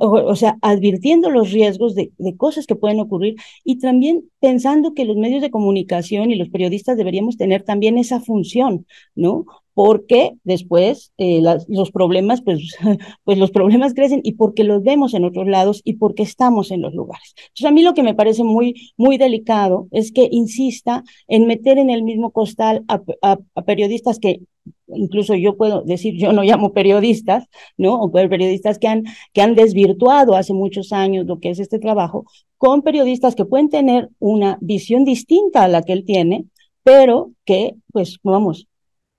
[0.00, 5.04] o, sea, advirtiendo los riesgos de, de, cosas que pueden ocurrir y también pensando que
[5.04, 9.44] los medios de comunicación y los periodistas deberíamos tener también esa función, ¿no?
[9.76, 12.78] Porque después eh, los problemas, pues,
[13.24, 16.80] pues los problemas crecen y porque los vemos en otros lados y porque estamos en
[16.80, 17.34] los lugares.
[17.36, 21.76] Entonces, a mí lo que me parece muy, muy delicado es que insista en meter
[21.76, 24.40] en el mismo costal a, a, periodistas que
[24.86, 27.44] incluso yo puedo decir, yo no llamo periodistas,
[27.76, 28.00] ¿no?
[28.00, 29.04] O periodistas que han,
[29.34, 32.24] que han desvirtuado hace muchos años lo que es este trabajo,
[32.56, 36.46] con periodistas que pueden tener una visión distinta a la que él tiene,
[36.82, 38.68] pero que, pues, vamos,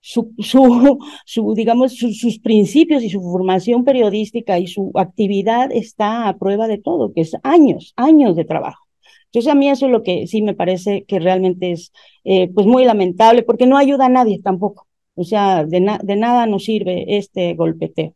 [0.07, 6.37] su, su, su digamos, sus principios y su formación periodística y su actividad está a
[6.37, 8.85] prueba de todo, que es años, años de trabajo.
[9.25, 11.91] Entonces a mí eso es lo que sí me parece que realmente es
[12.23, 14.87] eh, pues muy lamentable porque no ayuda a nadie tampoco.
[15.15, 18.13] O sea, de, de nada nos sirve este golpeteo.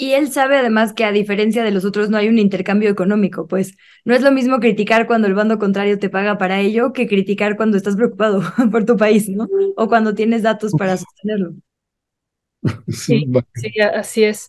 [0.00, 3.46] Y él sabe además que a diferencia de los otros no hay un intercambio económico,
[3.46, 3.74] pues
[4.04, 7.56] no es lo mismo criticar cuando el bando contrario te paga para ello que criticar
[7.56, 8.42] cuando estás preocupado
[8.72, 9.48] por tu país, ¿no?
[9.76, 11.54] O cuando tienes datos para sostenerlo.
[12.88, 14.48] Sí, sí, así es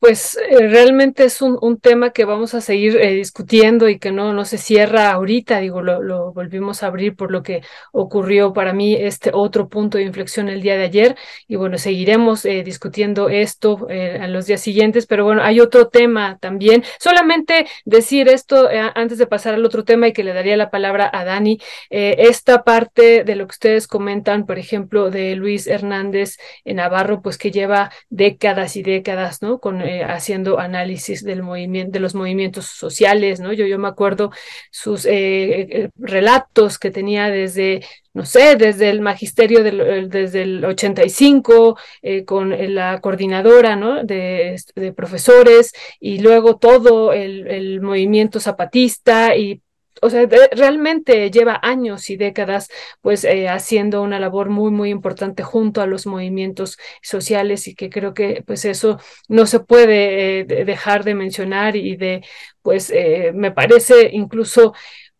[0.00, 4.12] pues eh, realmente es un, un, tema que vamos a seguir eh, discutiendo y que
[4.12, 8.72] no, no se cierra ahorita, digo, lo, volvimos a abrir por lo que ocurrió para
[8.72, 11.16] mí este otro punto de inflexión el día de ayer
[11.48, 16.38] y bueno, seguiremos eh, discutiendo esto en los días siguientes, pero bueno, hay otro tema
[16.40, 16.84] también.
[17.00, 21.10] Solamente decir esto antes de pasar al otro tema y que le daría la palabra
[21.12, 21.58] a Dani,
[21.90, 27.38] esta parte de lo que ustedes comentan, por ejemplo, de Luis Hernández en Navarro, pues
[27.38, 29.58] que lleva décadas y décadas, ¿no?
[29.58, 33.54] Con eh, haciendo análisis del movimiento, de los movimientos sociales, ¿no?
[33.54, 34.30] Yo, yo me acuerdo
[34.70, 37.82] sus eh, eh, relatos que tenía desde,
[38.12, 41.78] no sé, desde el magisterio del, desde el 85,
[42.26, 44.04] con la coordinadora, ¿no?
[44.04, 44.56] De,
[44.94, 49.62] profesores y luego todo el movimiento zapatista y
[50.02, 52.68] o sea, realmente lleva años y décadas
[53.00, 57.90] pues eh, haciendo una labor muy, muy importante junto a los movimientos sociales y que
[57.90, 62.24] creo que pues eso no se puede eh, dejar de mencionar y de
[62.62, 64.74] pues eh, me parece incluso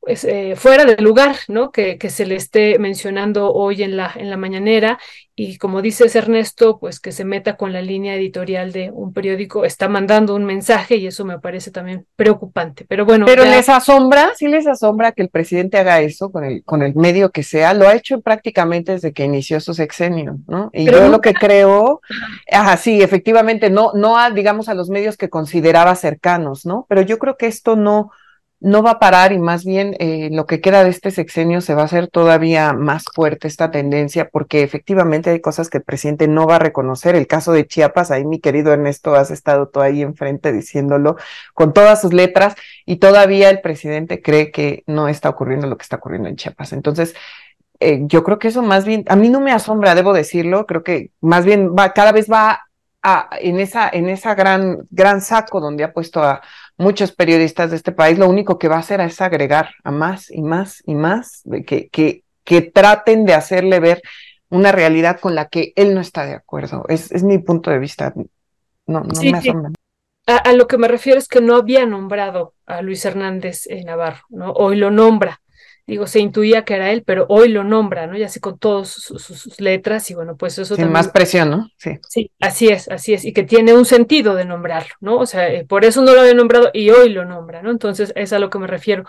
[0.09, 1.71] pues, eh, fuera de lugar, ¿no?
[1.71, 4.99] Que, que, se le esté mencionando hoy en la, en la mañanera
[5.37, 9.67] y como dices Ernesto, pues que se meta con la línea editorial de un periódico,
[9.67, 12.87] está mandando un mensaje y eso me parece también preocupante.
[12.89, 13.27] Pero bueno.
[13.27, 16.95] Pero les asombra, sí les asombra que el presidente haga eso con el, con el
[16.95, 20.71] medio que sea, lo ha hecho prácticamente desde que inició su sexenio, ¿no?
[20.73, 22.01] Y yo lo que creo,
[22.51, 26.87] ajá, sí, efectivamente, no, no a, digamos, a los medios que consideraba cercanos, ¿no?
[26.89, 28.11] Pero yo creo que esto no
[28.61, 31.75] no va a parar y más bien eh, lo que queda de este sexenio se
[31.75, 36.27] va a hacer todavía más fuerte esta tendencia porque efectivamente hay cosas que el presidente
[36.27, 37.15] no va a reconocer.
[37.15, 41.17] El caso de Chiapas, ahí mi querido Ernesto, has estado tú ahí enfrente diciéndolo
[41.55, 45.83] con todas sus letras y todavía el presidente cree que no está ocurriendo lo que
[45.85, 46.73] está ocurriendo en Chiapas.
[46.73, 47.15] Entonces,
[47.81, 50.83] eh, yo creo que eso más bien, a mí no me asombra, debo decirlo, creo
[50.83, 52.63] que más bien va, cada vez va
[53.03, 56.43] a, en esa, en esa gran, gran saco donde ha puesto a
[56.79, 60.31] muchos periodistas de este país, lo único que va a hacer es agregar a más
[60.31, 64.01] y más y más, de que, que, que traten de hacerle ver
[64.49, 66.85] una realidad con la que él no está de acuerdo.
[66.89, 68.15] Es, es mi punto de vista.
[68.87, 69.73] No, no me asombra.
[70.27, 74.23] A, a, lo que me refiero es que no había nombrado a Luis Hernández Navarro,
[74.31, 74.53] ¿no?
[74.53, 75.41] Hoy lo nombra
[75.89, 78.17] digo, se intuía que era él, pero hoy lo nombra, ¿no?
[78.17, 81.71] Ya así con todas sus, letras y bueno, pues eso Sin más presión, ¿no?
[81.79, 81.99] Sí.
[82.07, 85.17] Sí, así es, así es, y que tiene un sentido de nombrarlo, ¿no?
[85.17, 87.71] O sea, eh, por eso no lo había nombrado y hoy lo nombra, ¿no?
[87.71, 89.05] Entonces, es a lo que me refiero.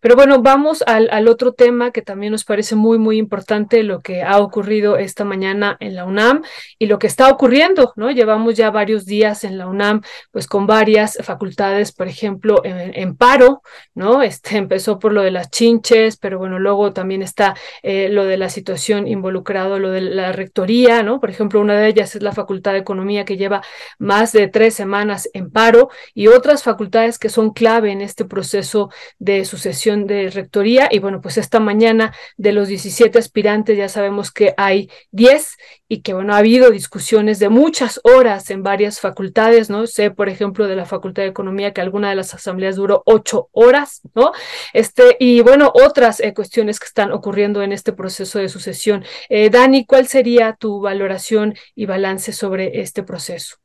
[0.00, 3.98] Pero bueno, vamos al, al otro tema que también nos parece muy, muy importante, lo
[3.98, 6.42] que ha ocurrido esta mañana en la UNAM
[6.78, 8.08] y lo que está ocurriendo, ¿no?
[8.12, 13.16] Llevamos ya varios días en la UNAM, pues con varias facultades, por ejemplo, en, en
[13.16, 13.62] paro,
[13.94, 14.22] ¿no?
[14.22, 18.36] Este empezó por lo de las chinches, pero bueno, luego también está eh, lo de
[18.36, 21.20] la situación involucrado, lo de la rectoría, ¿no?
[21.20, 23.62] Por ejemplo, una de ellas es la Facultad de Economía que lleva
[23.98, 28.90] más de tres semanas en paro y otras facultades que son clave en este proceso
[29.18, 30.88] de sucesión de rectoría.
[30.90, 35.56] Y bueno, pues esta mañana de los 17 aspirantes ya sabemos que hay 10
[35.92, 39.88] y que bueno, ha habido discusiones de muchas horas en varias facultades, ¿no?
[39.88, 43.48] Sé, por ejemplo, de la Facultad de Economía que alguna de las asambleas duró ocho
[43.50, 44.30] horas, ¿no?
[44.72, 49.02] Este, y bueno, otras eh, cuestiones que están ocurriendo en este proceso de sucesión.
[49.28, 53.56] Eh, Dani, ¿cuál sería tu valoración y balance sobre este proceso?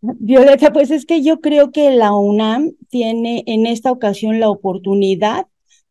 [0.00, 5.46] Violeta, pues es que yo creo que la UNAM tiene en esta ocasión la oportunidad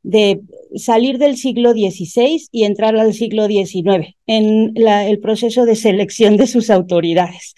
[0.06, 0.42] de
[0.76, 6.48] salir del siglo XVI y entrar al siglo XIX en el proceso de selección de
[6.48, 7.56] sus autoridades.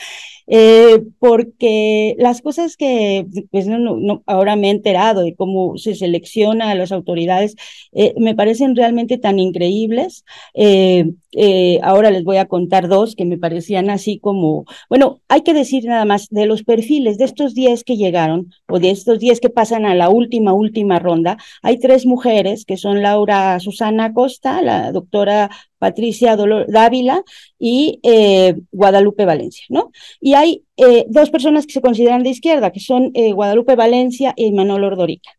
[0.49, 5.93] Eh, porque las cosas que pues, no, no, ahora me he enterado de cómo se
[5.93, 7.55] selecciona a las autoridades
[7.91, 10.23] eh, me parecen realmente tan increíbles.
[10.53, 15.41] Eh, eh, ahora les voy a contar dos que me parecían así como, bueno, hay
[15.41, 19.19] que decir nada más de los perfiles de estos 10 que llegaron o de estos
[19.19, 21.37] 10 que pasan a la última, última ronda.
[21.61, 27.23] Hay tres mujeres que son Laura Susana Costa, la doctora Patricia Dávila
[27.59, 29.91] y eh, Guadalupe Valencia, ¿no?
[30.19, 34.51] Y hay eh, dos personas que se consideran de izquierda, que son Guadalupe Valencia y
[34.53, 35.29] Manuel Ordorica.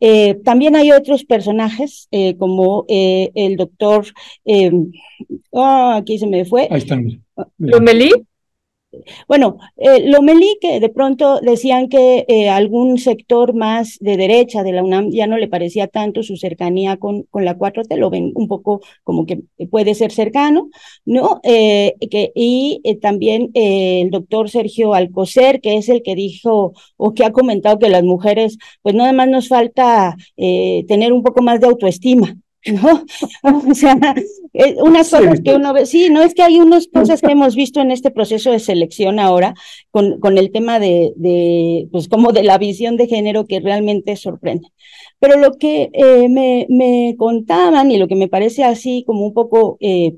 [0.00, 4.06] Eh, también hay otros personajes, eh, como el doctor,
[5.50, 6.68] oh, aquí se me fue.
[6.70, 6.98] Ahí está.
[7.58, 8.10] ¿Lomelí?
[9.28, 14.72] Bueno, eh, Lomelí, que de pronto decían que eh, algún sector más de derecha de
[14.72, 18.32] la UNAM ya no le parecía tanto su cercanía con, con la 4T, lo ven
[18.34, 20.70] un poco como que puede ser cercano,
[21.04, 21.40] ¿no?
[21.44, 27.24] Eh, que, y también el doctor Sergio Alcocer, que es el que dijo o que
[27.24, 31.66] ha comentado que las mujeres, pues nada más nos falta tener un poco más de
[31.68, 32.36] autoestima,
[32.66, 33.04] ¿no?
[33.70, 33.98] O sea,
[34.52, 37.56] eh, unas cosas que uno ve, sí, no es que hay unas cosas que hemos
[37.56, 39.54] visto en este proceso de selección ahora
[39.90, 44.16] con, con el tema de, de, pues como de la visión de género que realmente
[44.16, 44.68] sorprende.
[45.18, 49.34] Pero lo que eh, me, me contaban y lo que me parece así como un
[49.34, 50.16] poco eh,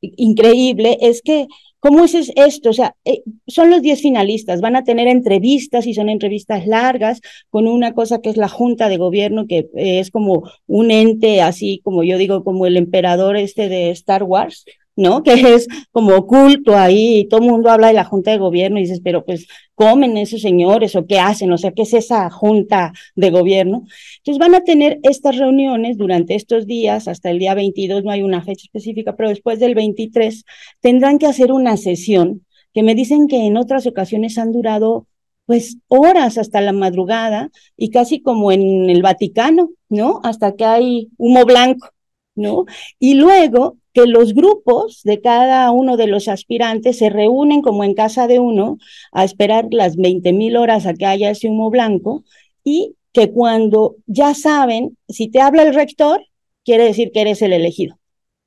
[0.00, 1.46] increíble es que
[1.86, 2.70] ¿Cómo es esto?
[2.70, 7.20] O sea, eh, son los 10 finalistas, van a tener entrevistas y son entrevistas largas
[7.48, 11.42] con una cosa que es la Junta de Gobierno, que eh, es como un ente
[11.42, 14.64] así, como yo digo, como el emperador este de Star Wars,
[14.96, 15.22] ¿no?
[15.26, 18.78] Que es como oculto ahí, y todo el mundo habla de la Junta de Gobierno
[18.78, 21.52] y dices, pero pues, ¿comen esos señores o qué hacen?
[21.52, 23.84] O sea, ¿qué es esa Junta de Gobierno?
[24.18, 28.22] Entonces van a tener estas reuniones durante estos días, hasta el día 22, no hay
[28.22, 30.44] una fecha específica, pero después del 23
[30.80, 35.06] tendrán que hacer una sesión que me dicen que en otras ocasiones han durado
[35.46, 40.20] pues horas hasta la madrugada y casi como en el Vaticano, ¿no?
[40.24, 41.88] Hasta que hay humo blanco,
[42.36, 42.66] ¿no?
[42.98, 47.94] Y luego que los grupos de cada uno de los aspirantes se reúnen como en
[47.94, 48.78] casa de uno
[49.10, 52.24] a esperar las 20 mil horas a que haya ese humo blanco
[52.62, 56.26] y que cuando ya saben, si te habla el rector,
[56.64, 57.98] quiere decir que eres el elegido.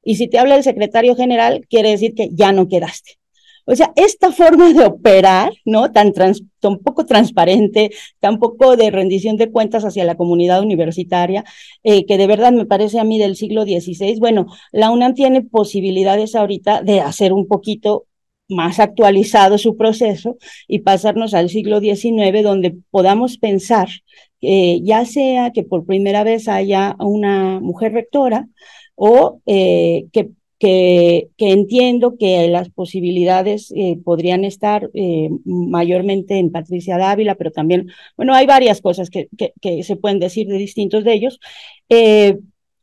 [0.03, 3.18] Y si te habla el secretario general, quiere decir que ya no quedaste.
[3.71, 5.91] O sea, esta forma de operar, ¿no?
[5.91, 11.43] Tan, trans, tan poco transparente, tan poco de rendición de cuentas hacia la comunidad universitaria,
[11.83, 14.19] eh, que de verdad me parece a mí del siglo XVI.
[14.19, 18.07] Bueno, la UNAM tiene posibilidades ahorita de hacer un poquito
[18.47, 23.87] más actualizado su proceso y pasarnos al siglo XIX, donde podamos pensar,
[24.41, 28.47] eh, ya sea que por primera vez haya una mujer rectora
[28.95, 36.51] o eh, que que, que, entiendo que las posibilidades eh, podrían estar eh, mayormente en
[36.51, 37.87] Patricia Dávila, pero también,
[38.17, 41.39] bueno, hay varias cosas que, que, que se pueden decir de distintos de ellos,
[41.89, 42.37] eh,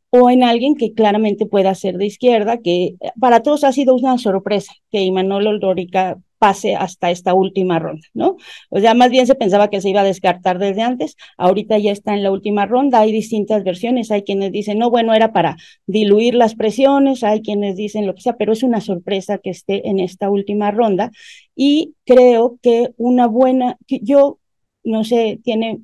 [0.09, 4.17] o en alguien que claramente pueda ser de izquierda, que para todos ha sido una
[4.17, 8.37] sorpresa que Imanol Oldórica pase hasta esta última ronda, ¿no?
[8.69, 11.91] O sea, más bien se pensaba que se iba a descartar desde antes, ahorita ya
[11.91, 15.57] está en la última ronda, hay distintas versiones, hay quienes dicen, no, bueno, era para
[15.85, 19.87] diluir las presiones, hay quienes dicen lo que sea, pero es una sorpresa que esté
[19.87, 21.11] en esta última ronda
[21.55, 24.39] y creo que una buena, yo,
[24.83, 25.81] no sé, tiene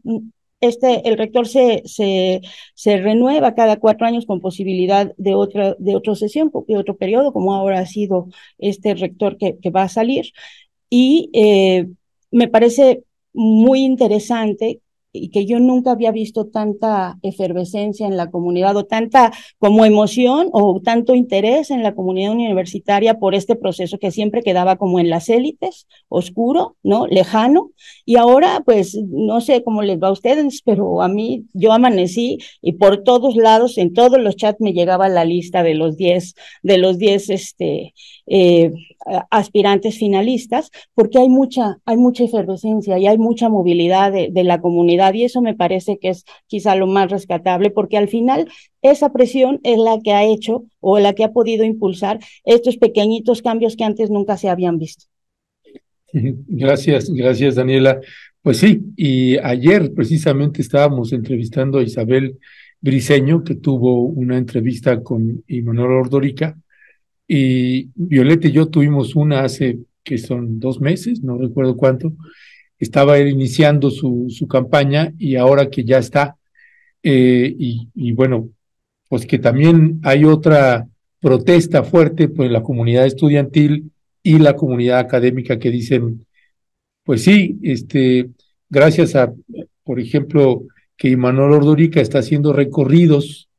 [0.68, 2.42] este, el rector se, se,
[2.74, 7.34] se, renueva cada cuatro años con posibilidad de otra, de otra sesión, de otro periodo,
[7.34, 10.32] como ahora ha sido este rector que, va a salir.
[10.90, 11.88] Y eh,
[12.32, 13.04] me parece
[13.34, 14.82] muy interesante
[15.14, 20.50] y que yo nunca había visto tanta efervescencia en la comunidad o tanta como emoción
[20.52, 25.10] o tanto interés en la comunidad universitaria por este proceso que siempre quedaba como en
[25.10, 27.06] las élites, oscuro, ¿no?
[27.08, 27.72] Lejano.
[28.06, 32.40] Y ahora, pues, no sé cómo les va a ustedes, pero a mí yo amanecí
[32.62, 36.34] y por todos lados, en todos los chats me llegaba la lista de los 10,
[36.64, 37.94] de los 10, este,
[38.26, 38.74] eh,
[39.30, 44.62] aspirantes finalistas, porque hay mucha, hay mucha efervescencia y hay mucha movilidad de, de, la
[44.62, 48.48] comunidad y eso me parece que es quizá lo más rescatable, porque al final
[48.82, 53.42] esa presión es la que ha hecho o la que ha podido impulsar estos pequeñitos
[53.42, 55.06] cambios que antes nunca se habían visto.
[56.14, 58.00] Gracias, gracias Daniela.
[58.44, 62.38] Pues sí, y ayer precisamente estábamos entrevistando a Isabel
[62.82, 66.58] Briseño, que tuvo una entrevista con Imanol Ordorica,
[67.26, 72.14] y Violeta y yo tuvimos una hace que son dos meses, no recuerdo cuánto.
[72.80, 76.36] Estaba iniciando su, su campaña y ahora que ya está,
[77.02, 78.50] eh, y, y, bueno,
[79.10, 80.88] pues que también hay otra
[81.20, 86.26] protesta fuerte, pues la comunidad estudiantil y la comunidad académica que dicen,
[87.04, 88.30] pues sí, este,
[88.70, 89.34] gracias a,
[89.84, 90.64] por ejemplo,
[90.98, 93.50] que Imanol Ordorica está haciendo recorridos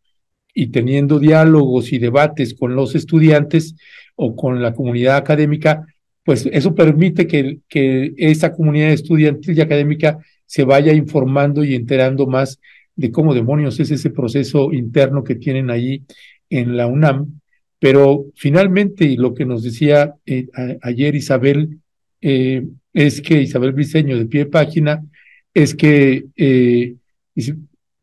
[0.54, 3.74] y teniendo diálogos y debates con los estudiantes
[4.16, 5.84] o con la comunidad académica,
[6.24, 12.26] pues eso permite que, que esa comunidad estudiantil y académica se vaya informando y enterando
[12.26, 12.60] más
[12.96, 16.02] de cómo demonios es ese proceso interno que tienen allí
[16.50, 17.40] en la UNAM.
[17.78, 20.48] Pero finalmente, y lo que nos decía eh,
[20.80, 21.80] ayer Isabel,
[22.20, 25.04] eh, es que Isabel Briceño de pie de página,
[25.52, 26.94] es que, eh,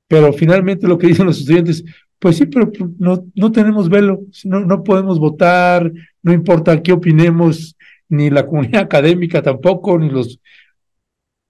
[0.07, 1.83] pero finalmente lo que dicen los estudiantes,
[2.19, 5.91] pues sí, pero no, no tenemos velo, no, no podemos votar,
[6.21, 7.75] no importa qué opinemos,
[8.11, 10.39] ni la comunidad académica tampoco, ni los...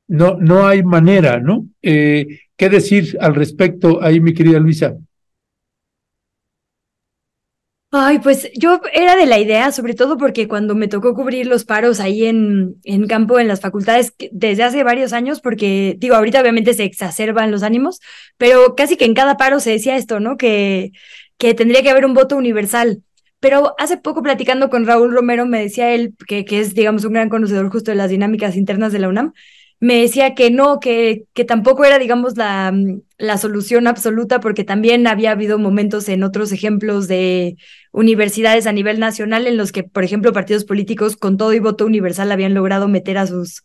[0.08, 1.68] No, no hay manera, ¿no?
[1.82, 4.96] Eh, ¿Qué decir al respecto ahí, mi querida Luisa?
[7.94, 11.66] Ay, pues yo era de la idea, sobre todo porque cuando me tocó cubrir los
[11.66, 16.40] paros ahí en, en campo, en las facultades, desde hace varios años, porque digo, ahorita
[16.40, 18.00] obviamente se exacerban los ánimos,
[18.38, 20.38] pero casi que en cada paro se decía esto, ¿no?
[20.38, 20.94] Que,
[21.38, 23.04] que tendría que haber un voto universal.
[23.42, 27.14] Pero hace poco platicando con Raúl Romero me decía él, que, que es, digamos, un
[27.14, 29.34] gran conocedor justo de las dinámicas internas de la UNAM,
[29.82, 34.64] me decía que no, que, que tampoco era, digamos, la, mm, la solución absoluta, porque
[34.64, 37.58] también había habido momentos en otros ejemplos de
[37.92, 41.86] universidades a nivel nacional en los que, por ejemplo, partidos políticos con todo y voto
[41.88, 43.64] universal habían logrado meter a sus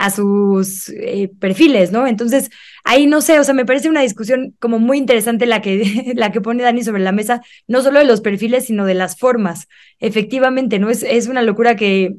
[0.00, 2.06] a sus eh, perfiles, ¿no?
[2.06, 2.50] Entonces,
[2.84, 6.32] ahí no sé, o sea, me parece una discusión como muy interesante la que, la
[6.32, 9.68] que pone Dani sobre la mesa, no solo de los perfiles, sino de las formas.
[9.98, 10.88] Efectivamente, ¿no?
[10.88, 12.16] Es, es una locura que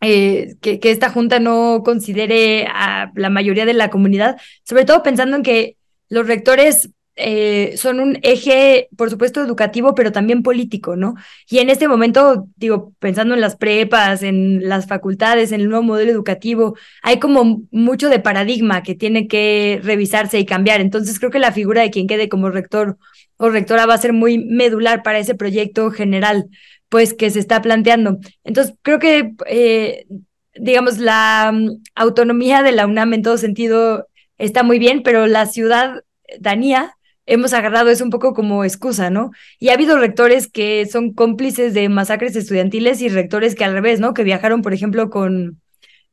[0.00, 5.02] eh, que, que, esta junta no considere a la mayoría de la comunidad, sobre todo
[5.04, 5.76] pensando en que
[6.08, 11.14] los rectores eh, son un eje, por supuesto, educativo, pero también político, ¿no?
[11.48, 15.84] Y en este momento, digo, pensando en las prepas, en las facultades, en el nuevo
[15.84, 20.80] modelo educativo, hay como mucho de paradigma que tiene que revisarse y cambiar.
[20.80, 22.98] Entonces, creo que la figura de quien quede como rector
[23.36, 26.48] o rectora va a ser muy medular para ese proyecto general
[26.88, 28.18] pues que se está planteando.
[28.44, 30.06] Entonces, creo que, eh,
[30.54, 34.06] digamos, la um, autonomía de la UNAM en todo sentido
[34.38, 36.96] está muy bien, pero la ciudadanía
[37.26, 39.30] hemos agarrado eso un poco como excusa, ¿no?
[39.58, 44.00] Y ha habido rectores que son cómplices de masacres estudiantiles y rectores que al revés,
[44.00, 44.14] ¿no?
[44.14, 45.60] Que viajaron, por ejemplo, con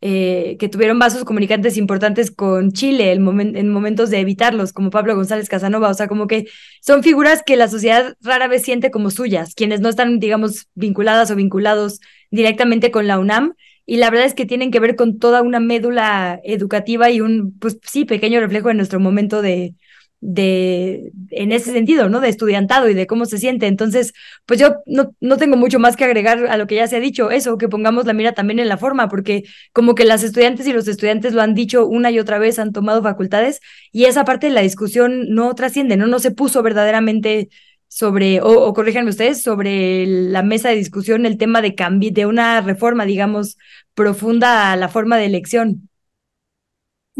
[0.03, 5.47] eh, que tuvieron vasos comunicantes importantes con Chile en momentos de evitarlos, como Pablo González
[5.47, 6.47] Casanova, o sea, como que
[6.81, 11.29] son figuras que la sociedad rara vez siente como suyas, quienes no están, digamos, vinculadas
[11.29, 11.99] o vinculados
[12.31, 13.53] directamente con la UNAM,
[13.85, 17.57] y la verdad es que tienen que ver con toda una médula educativa y un,
[17.59, 19.75] pues sí, pequeño reflejo de nuestro momento de,
[20.21, 22.21] de, en ese sentido, ¿no?
[22.21, 23.67] De estudiantado y de cómo se siente.
[23.67, 24.13] Entonces,
[24.45, 26.99] pues yo no, no tengo mucho más que agregar a lo que ya se ha
[26.99, 29.43] dicho, eso, que pongamos la mira también en la forma, porque
[29.73, 32.71] como que las estudiantes y los estudiantes lo han dicho una y otra vez, han
[32.71, 33.59] tomado facultades
[33.91, 36.07] y esa parte de la discusión no trasciende, ¿no?
[36.07, 37.49] No se puso verdaderamente
[37.87, 41.75] sobre, o, o corríjanme ustedes, sobre la mesa de discusión el tema de
[42.11, 43.57] de una reforma, digamos,
[43.95, 45.89] profunda a la forma de elección.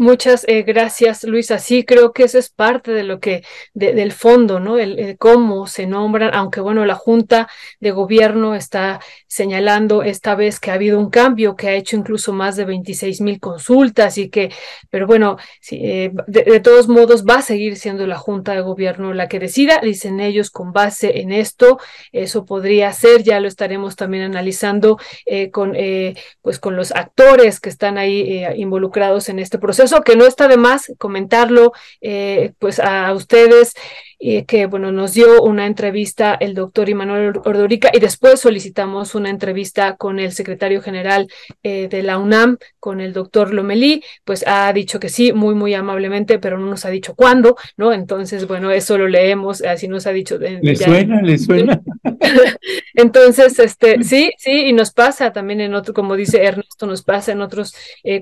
[0.02, 1.60] Muchas eh, gracias, Luisa.
[1.60, 4.76] Sí, creo que eso es parte de lo que, de, del fondo, ¿no?
[4.76, 7.48] El, cómo se nombran, aunque bueno, la Junta
[7.78, 8.98] de Gobierno está
[9.28, 13.20] señalando esta vez que ha habido un cambio, que ha hecho incluso más de 26
[13.20, 14.50] mil consultas y que,
[14.90, 19.14] pero bueno, sí, eh, de, todos modos va a seguir siendo la Junta de Gobierno
[19.14, 21.78] la que decida, dicen ellos, con base en esto,
[22.10, 25.76] eso podría ser, ya lo estaremos también analizando eh, con,
[26.40, 30.48] pues con los actores que están ahí involucrados en este proceso incluso que no está
[30.48, 33.74] de más comentarlo eh, pues a ustedes
[34.46, 39.96] que bueno, nos dio una entrevista el doctor Imanuel Ordorica y después solicitamos una entrevista
[39.96, 41.28] con el secretario general
[41.62, 45.74] eh, de la UNAM, con el doctor Lomelí, pues ha dicho que sí, muy, muy
[45.74, 47.92] amablemente, pero no nos ha dicho cuándo, ¿no?
[47.92, 50.38] Entonces, bueno, eso lo leemos, así nos ha dicho.
[50.38, 51.20] ¿Le suena?
[51.22, 51.80] ¿Le suena?
[52.94, 57.32] Entonces, este, sí, sí, y nos pasa también en otro, como dice Ernesto, nos pasa
[57.32, 58.20] en otros, eh,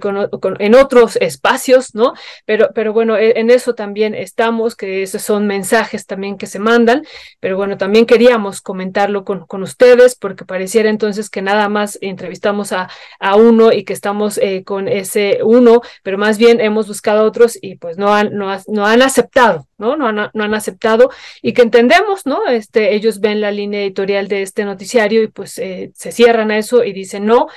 [0.59, 2.15] en otros espacios, ¿no?
[2.47, 6.59] Pero, pero bueno, e, en eso también estamos, que esos son mensajes también que se
[6.59, 7.05] mandan,
[7.41, 12.73] pero bueno, también queríamos comentarlo con, con ustedes porque pareciera entonces que nada más entrevistamos
[12.73, 12.89] a,
[13.19, 17.25] a uno y que estamos eh, con ese uno, pero más bien hemos buscado a
[17.25, 19.97] otros y pues no han, no, han aceptado, ¿no?
[19.97, 21.11] No han, no han aceptado
[21.43, 22.47] y que entendemos, ¿no?
[22.49, 26.59] Este, ellos ven la línea editorial de este noticiario y pues eh, se cierran a
[26.59, 27.49] eso y dicen no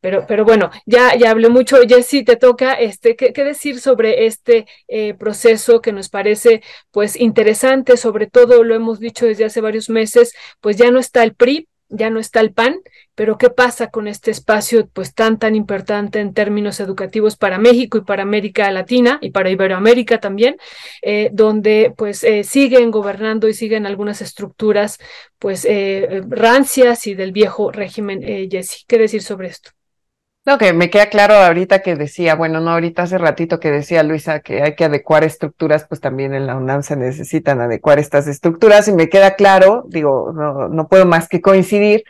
[0.00, 1.78] pero, pero bueno, ya, ya hablé mucho.
[1.88, 7.96] Jessy, te toca este, ¿qué, decir sobre este eh, proceso que nos parece pues interesante?
[7.96, 11.68] Sobre todo, lo hemos dicho desde hace varios meses, pues ya no está el PRI,
[11.88, 12.76] ya no está el PAN,
[13.14, 17.96] pero ¿qué pasa con este espacio pues tan tan importante en términos educativos para México
[17.98, 20.58] y para América Latina y para Iberoamérica también,
[21.02, 24.98] eh, donde pues eh, siguen gobernando y siguen algunas estructuras
[25.38, 25.66] pues
[26.28, 28.20] rancias y del viejo régimen,
[28.50, 28.84] Jesse?
[28.86, 29.77] ¿Qué decir sobre esto?
[30.48, 34.02] No, que me queda claro ahorita que decía, bueno, no, ahorita hace ratito que decía
[34.02, 38.26] Luisa que hay que adecuar estructuras, pues también en la UNAM se necesitan adecuar estas
[38.26, 42.04] estructuras y me queda claro, digo, no, no puedo más que coincidir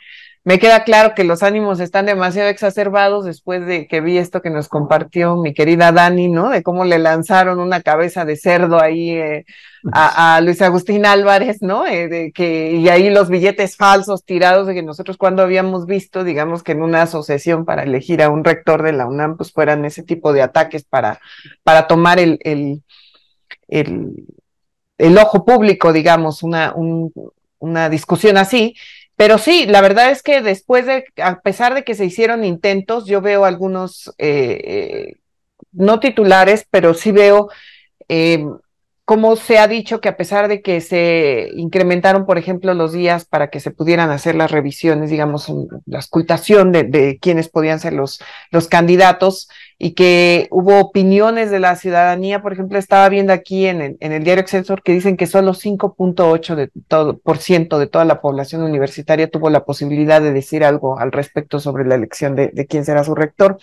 [0.49, 4.49] me queda claro que los ánimos están demasiado exacerbados después de que vi esto que
[4.49, 6.49] nos compartió mi querida Dani, ¿no?
[6.49, 9.45] De cómo le lanzaron una cabeza de cerdo ahí eh,
[9.93, 11.87] a, Luis Agustín Álvarez, ¿no?
[11.87, 16.25] Eh, de que, y ahí los billetes falsos tirados de que nosotros cuando habíamos visto,
[16.25, 19.85] digamos que en una asociación para elegir a un rector de la UNAM, pues fueran
[19.85, 21.21] ese tipo de ataques para,
[21.63, 22.83] para tomar el, el,
[24.97, 27.13] el, ojo público, digamos, una, un,
[27.59, 28.75] una discusión así.
[29.19, 33.05] Pero sí, la verdad es que después de, a pesar de que se hicieron intentos,
[33.07, 35.15] yo veo algunos, eh, eh,
[35.73, 37.49] no titulares, pero sí veo
[38.09, 38.47] eh,
[39.05, 43.25] cómo se ha dicho que a pesar de que se incrementaron, por ejemplo, los días
[43.25, 45.53] para que se pudieran hacer las revisiones, digamos,
[45.87, 48.21] la escultación de, de quienes podían ser los,
[48.53, 49.49] los candidatos,
[49.81, 54.43] y que hubo opiniones de la ciudadanía, por ejemplo, estaba viendo aquí en el, diario
[54.43, 59.31] Excelsior que dicen que solo 5.8 de todo, por ciento de toda la población universitaria
[59.31, 63.05] tuvo la posibilidad de decir algo al respecto sobre la elección de, de quién será
[63.05, 63.59] su rector.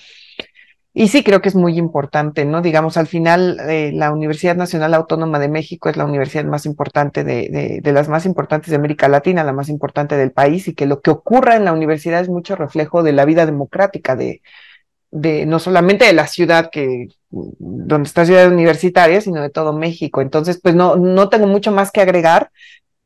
[0.94, 2.62] Y sí, creo que es muy importante, ¿no?
[2.62, 7.26] Digamos, al final, eh, la Universidad Nacional Autónoma de México es la universidad más importante
[7.26, 10.74] de, de, de, las más importantes de América Latina, la más importante del país, y
[10.74, 14.42] que lo que ocurra en la universidad es mucho reflejo de la vida democrática de,
[15.16, 20.22] de no solamente de la ciudad que donde está ciudad universitaria, sino de todo México.
[20.22, 22.52] Entonces, pues no, no tengo mucho más que agregar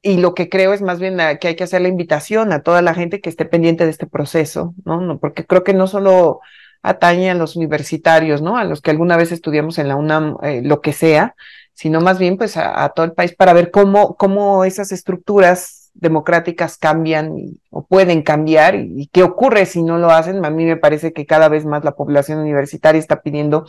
[0.01, 2.82] y lo que creo es más bien que hay que hacer la invitación a toda
[2.82, 5.01] la gente que esté pendiente de este proceso, ¿no?
[5.01, 6.39] no porque creo que no solo
[6.82, 8.57] atañe a los universitarios, ¿no?
[8.57, 11.36] A los que alguna vez estudiamos en la UNAM, eh, lo que sea,
[11.74, 15.78] sino más bien pues a, a, todo el país para ver cómo, cómo esas estructuras
[16.00, 17.36] democráticas cambian
[17.70, 20.43] o pueden cambiar y, qué ocurre si no lo hacen.
[20.45, 23.66] A mí me parece que cada vez más la población universitaria está pidiendo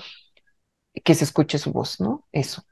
[1.04, 2.26] que se escuche su voz, ¿no?
[2.32, 2.62] Eso.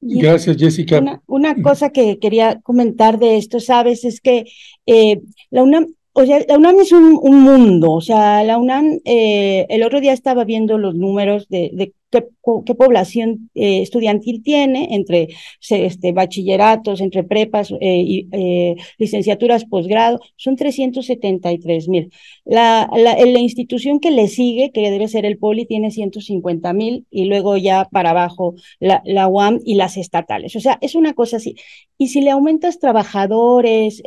[0.00, 1.20] Gracias, Jessica.
[1.26, 4.04] Una, cosa que quería comentar de esto, ¿sabes?
[4.04, 4.44] Es que
[4.86, 5.20] eh,
[5.50, 9.82] la UNAM, o sea, la UNAM es un, mundo, o sea, la UNAM, eh, el
[9.82, 15.28] otro día estaba viendo los números de, de qué, población eh, estudiantil tiene entre
[15.68, 22.10] este, bachilleratos, entre prepas eh, y eh, licenciaturas, posgrado, son 373 mil.
[22.44, 27.06] La, la, la, institución que le sigue, que debe ser el POLI, tiene 150 mil
[27.10, 30.56] y luego ya para abajo la, la UAM y las estatales.
[30.56, 31.56] O sea, es una cosa así.
[31.98, 34.02] Y si le aumentas trabajadores,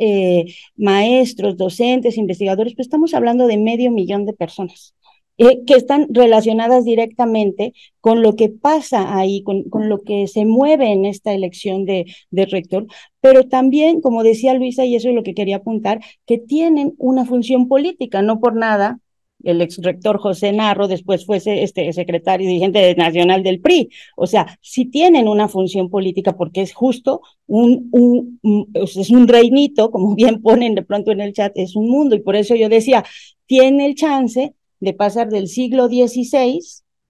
[0.76, 4.94] maestros, docentes, investigadores, pues estamos hablando de medio millón de personas.
[5.38, 10.44] Eh, que están relacionadas directamente con lo que pasa ahí, con, con lo que se
[10.44, 12.86] mueve en esta elección de, de, rector,
[13.20, 17.24] pero también, como decía Luisa, y eso es lo que quería apuntar, que tienen una
[17.24, 18.98] función política, no por nada.
[19.42, 23.90] El ex rector José Narro después fue este secretario dirigente nacional del PRI.
[24.16, 29.90] O sea, sí tienen una función política porque es justo un, un, es un reinito,
[29.90, 32.14] como bien ponen de pronto en el chat, es un mundo.
[32.14, 33.04] Y por eso yo decía,
[33.46, 36.58] tiene el chance de pasar del siglo XVI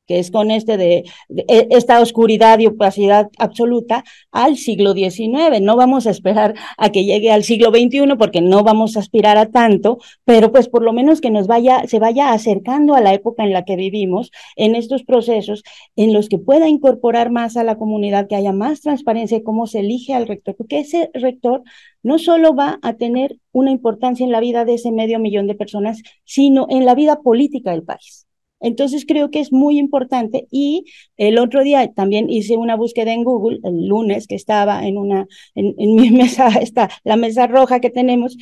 [0.07, 5.61] que es con este de, e, esta oscuridad y opacidad absoluta, al siglo XIX.
[5.61, 9.39] No vamos a esperar a que llegue al siglo XXI porque no vamos a aspirar
[9.39, 13.15] a tanto, pero pues por lo menos que nos vaya, se vaya acercando a la
[13.15, 15.63] época en la que vivimos en estos procesos
[15.97, 19.67] en los que pueda incorporar más a la comunidad, que haya más transparencia de cómo
[19.67, 21.63] se elige al rector, porque ese rector
[22.03, 25.55] no solo va a tener una importancia en la vida de ese medio millón de
[25.55, 28.27] personas, sino en la vida política del país.
[28.63, 30.85] Entonces creo que es muy importante y
[31.17, 35.27] el otro día también hice una búsqueda en Google, el lunes que estaba en una,
[35.55, 38.37] en, mi mesa, esta, la mesa roja que tenemos,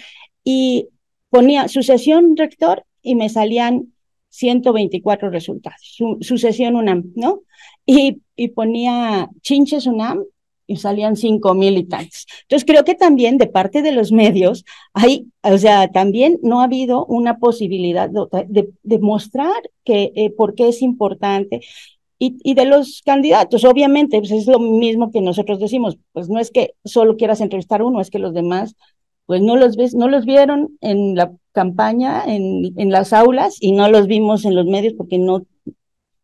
[0.44, 0.88] y
[1.30, 3.92] ponía sucesión rector y me salían
[4.28, 7.40] 124 resultados, su, sucesión UNAM, ¿no?
[7.84, 10.24] Y, y ponía chinches UNAM
[10.70, 12.26] y salían cinco mil y tantos.
[12.42, 16.64] Entonces creo que también de parte de los medios hay, o sea, también no ha
[16.64, 21.60] habido una posibilidad de, de, mostrar que eh, por qué es importante.
[22.20, 26.38] Y, y, de los candidatos, obviamente, pues es lo mismo que nosotros decimos, pues no
[26.38, 28.76] es que solo quieras entrevistar uno, es que los demás,
[29.26, 33.72] pues no los ves, no los vieron en la campaña, en, en las aulas, y
[33.72, 35.46] no los vimos en los medios porque no,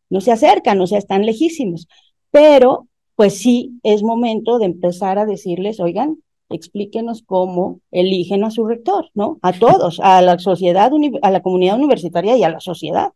[0.09, 1.89] no se acercan, o sea, están lejísimos.
[2.31, 2.87] Pero
[3.17, 6.19] pues sí es momento de empezar a decirles, oigan,
[6.51, 9.39] explíquenos cómo eligen a su rector, ¿no?
[9.43, 10.91] A todos, a la sociedad,
[11.23, 13.09] a la comunidad universitaria y a la sociedad.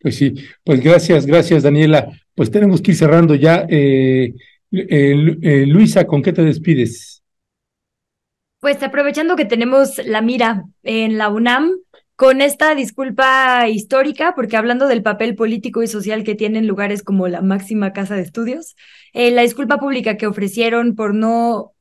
[0.00, 0.34] Pues sí,
[0.64, 2.10] pues gracias, gracias Daniela.
[2.34, 3.66] Pues tenemos que ir cerrando ya.
[3.68, 4.34] Eh,
[4.72, 7.22] eh, eh, Luisa, ¿con qué te despides?
[8.60, 11.70] Pues aprovechando que tenemos la mira en la UNAM,
[12.20, 17.28] con esta disculpa histórica, porque hablando del papel político y social que tienen lugares como
[17.28, 18.76] la máxima casa de estudios,
[19.14, 21.72] eh, la disculpa pública que ofrecieron por no,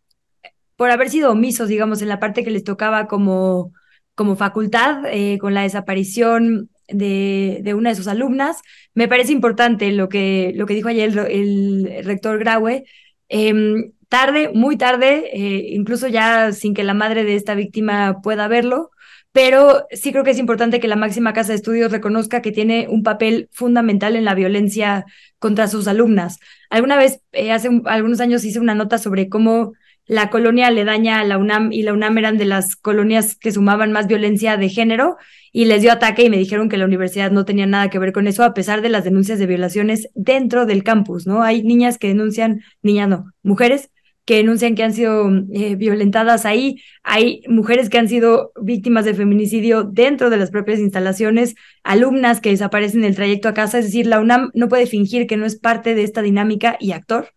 [0.77, 3.73] por haber sido omisos, digamos, en la parte que les tocaba como,
[4.15, 8.61] como facultad, eh, con la desaparición de, una de sus alumnas,
[8.93, 12.85] me parece importante lo que, lo que dijo ayer el, rector Graue.
[13.29, 18.47] Em, tarde, muy tarde, eh, incluso ya sin que la madre de esta víctima pueda
[18.47, 18.91] verlo,
[19.31, 22.87] pero sí creo que es importante que la máxima casa de estudios reconozca que tiene
[22.89, 25.05] un papel fundamental en la violencia
[25.37, 26.39] contra sus alumnas.
[26.69, 29.73] Alguna vez, eh, hace algunos años, hice una nota sobre cómo
[30.09, 33.51] la colonia le daña a la UNAM y la UNAM eran de las colonias que
[33.51, 35.17] sumaban más violencia de género
[35.51, 38.11] y les dio ataque y me dijeron que la universidad no tenía nada que ver
[38.11, 41.43] con eso a pesar de las denuncias de violaciones dentro del campus, ¿no?
[41.43, 43.91] Hay niñas que denuncian, niñas no, mujeres
[44.25, 46.81] que denuncian que han sido eh, violentadas ahí.
[47.03, 51.53] Hay mujeres que han sido víctimas de feminicidio dentro de las propias instalaciones,
[51.83, 53.77] alumnas que desaparecen en el trayecto a casa.
[53.77, 56.93] Es decir, la UNAM no puede fingir que no es parte de esta dinámica y
[56.93, 57.29] actor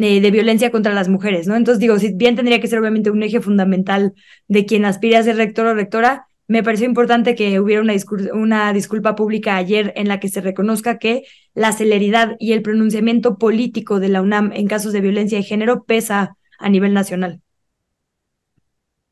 [0.00, 1.56] eh, de violencia contra las mujeres, ¿no?
[1.56, 4.14] Entonces digo, si bien tendría que ser obviamente un eje fundamental
[4.46, 7.94] de quien aspire a ser rector o rectora, me pareció importante que hubiera una,
[8.32, 11.24] una, disculpa pública ayer en la que se reconozca que
[11.54, 15.84] la celeridad y el pronunciamiento político de la UNAM en casos de violencia de género
[15.84, 17.42] pesa a nivel nacional.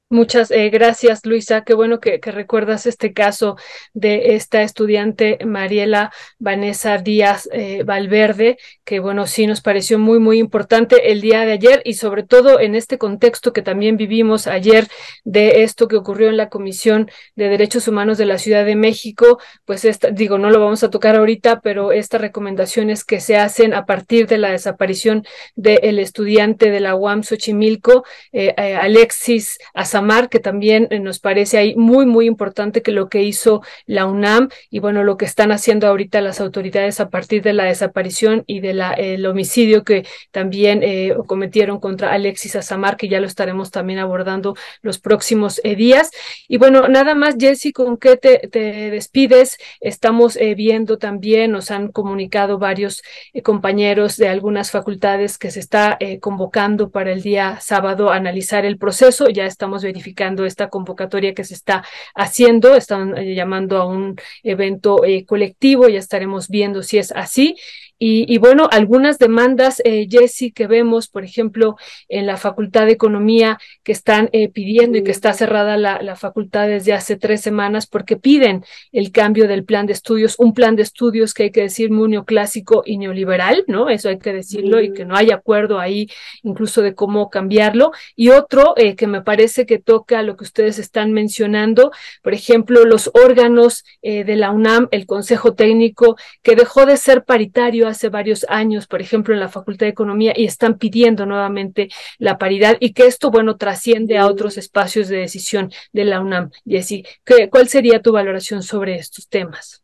[0.09, 1.65] Muchas eh, gracias, Luisa.
[1.65, 3.57] Qué bueno que, recuerdas este caso
[3.93, 10.39] de esta estudiante Mariela Vanessa Díaz eh, Valverde, que bueno, sí nos pareció muy, muy
[10.39, 14.87] importante el día de ayer y sobre todo en este contexto que también vivimos ayer
[15.25, 19.41] de esto que ocurrió en la Comisión de Derechos Humanos de la Ciudad de México,
[19.65, 23.75] pues esta, digo, no lo vamos a tocar ahorita, pero estas recomendaciones que se hacen
[23.75, 25.27] a partir de la desaparición
[25.57, 29.59] del estudiante de la UAM Xochimilco, eh, Alexis
[29.97, 34.05] Samar, que también eh, nos parece ahí muy, muy importante que lo que hizo la
[34.05, 38.45] UNAM y bueno, lo que están haciendo ahorita las autoridades a partir de la desaparición
[38.47, 43.71] y del el homicidio que también eh, cometieron contra Alexis Azamar, que ya lo estaremos
[43.71, 46.11] también abordando los próximos eh, días.
[46.47, 49.57] Y bueno, nada más, Jessy, ¿con qué te, te despides?
[49.81, 53.03] Estamos viendo también, nos han comunicado varios
[53.43, 58.77] compañeros de algunas facultades que se está convocando para el día sábado a analizar el
[58.77, 59.31] proceso.
[59.31, 61.85] Ya estamos verificando esta convocatoria que se está
[62.15, 67.57] haciendo, están eh, llamando a un evento eh, colectivo, ya estaremos viendo si es así.
[67.99, 71.77] Y, bueno, algunas demandas, eh, Jesse, que vemos, por ejemplo,
[72.09, 76.15] en la Facultad de Economía, que están eh, pidiendo y que está cerrada la, la,
[76.17, 80.77] facultad desde hace tres semanas porque piden el cambio del plan de estudios, un plan
[80.77, 83.89] de estudios que hay que decir muy neoclásico y neoliberal, ¿no?
[83.89, 86.09] Eso hay que decirlo y que no hay acuerdo ahí
[86.43, 87.93] incluso de cómo cambiarlo.
[88.15, 91.93] Y otro eh, que me parece que toca lo que ustedes están mencionando,
[92.23, 97.25] por ejemplo, los órganos eh, de la UNAM, el Consejo Técnico, que dejó de ser
[97.25, 101.89] paritario hace varios años, por ejemplo, en la Facultad de Economía y están pidiendo nuevamente
[102.19, 106.51] la paridad y que esto, bueno, trasciende a otros espacios de decisión de la UNAM.
[106.65, 107.05] Jessy,
[107.51, 109.83] ¿cuál sería tu valoración sobre estos temas?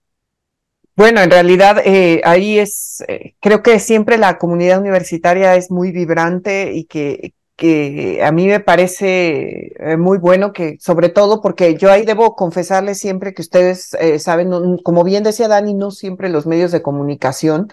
[0.95, 5.91] Bueno, en realidad eh, ahí es, eh, creo que siempre la comunidad universitaria es muy
[5.91, 11.77] vibrante y que, que a mí me parece eh, muy bueno que, sobre todo porque
[11.77, 16.47] yo ahí debo confesarles siempre que ustedes saben, como bien decía Dani, no siempre los
[16.47, 17.69] medios de comunicación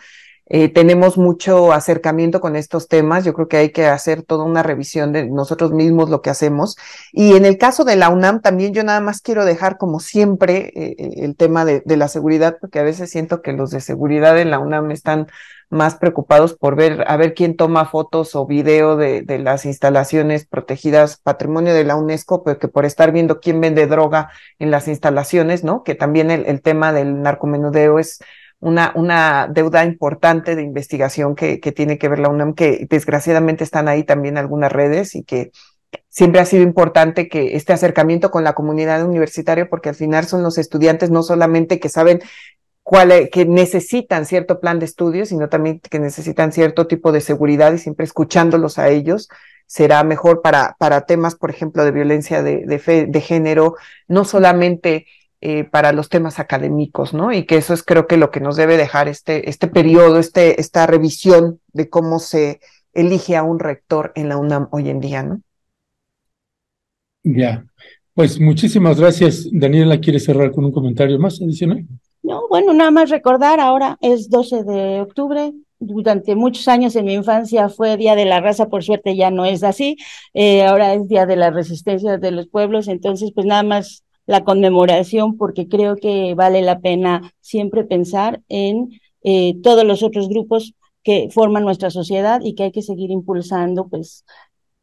[0.49, 3.23] eh, tenemos mucho acercamiento con estos temas.
[3.23, 6.75] Yo creo que hay que hacer toda una revisión de nosotros mismos, lo que hacemos.
[7.11, 10.71] Y en el caso de la UNAM, también yo nada más quiero dejar, como siempre,
[10.75, 14.39] eh, eh, el tema de, la seguridad, porque a veces siento que los de seguridad
[14.39, 15.27] en la UNAM están
[15.69, 20.45] más preocupados por ver, a ver quién toma fotos o video de, de las instalaciones
[20.45, 24.87] protegidas patrimonio de la UNESCO, pero que por estar viendo quién vende droga en las
[24.87, 25.83] instalaciones, ¿no?
[25.83, 28.19] Que también el, el tema del narcomenudeo es
[28.59, 33.63] una, una deuda importante de investigación que, que tiene que ver la UNAM, que desgraciadamente
[33.63, 35.51] están ahí también algunas redes y que
[36.09, 40.43] siempre ha sido importante que este acercamiento con la comunidad universitaria, porque al final son
[40.43, 42.21] los estudiantes no solamente que saben
[43.31, 47.77] que necesitan cierto plan de estudios, sino también que necesitan cierto tipo de seguridad y
[47.77, 49.29] siempre escuchándolos a ellos
[49.67, 53.75] será mejor para, para temas, por ejemplo, de violencia de, de, de género,
[54.07, 55.05] no solamente
[55.41, 57.31] eh, para los temas académicos, ¿no?
[57.31, 60.59] Y que eso es creo que lo que nos debe dejar este, este periodo, este,
[60.59, 62.59] esta revisión de cómo se
[62.93, 65.41] elige a un rector en la UNAM hoy en día, ¿no?
[67.23, 67.63] Ya,
[68.15, 69.47] pues muchísimas gracias.
[69.51, 71.85] Daniela, ¿quiere cerrar con un comentario más adicional?
[72.21, 77.13] No, bueno, nada más recordar, ahora es 12 de octubre, durante muchos años en mi
[77.13, 79.95] infancia fue Día de la Raza, por suerte ya no es así,
[80.33, 84.43] eh, ahora es Día de la Resistencia de los Pueblos, entonces pues nada más la
[84.43, 88.89] conmemoración porque creo que vale la pena siempre pensar en
[89.23, 93.87] eh, todos los otros grupos que forman nuestra sociedad y que hay que seguir impulsando,
[93.87, 94.25] pues,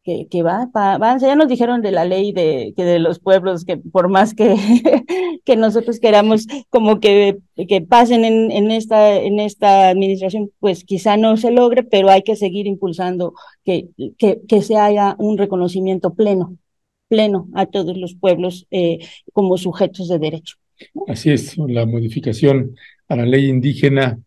[0.07, 3.65] que, que va, va, ya nos dijeron de la ley de, que de los pueblos,
[3.65, 4.55] que por más que,
[5.45, 11.17] que nosotros queramos como que, que pasen en, en, esta, en esta administración, pues quizá
[11.17, 13.33] no se logre, pero hay que seguir impulsando
[13.65, 16.55] que, que, que se haya un reconocimiento pleno
[17.09, 18.99] pleno a todos los pueblos eh,
[19.33, 20.55] como sujetos de derecho.
[21.07, 22.77] Así es, la modificación
[23.09, 24.17] a la ley indígena,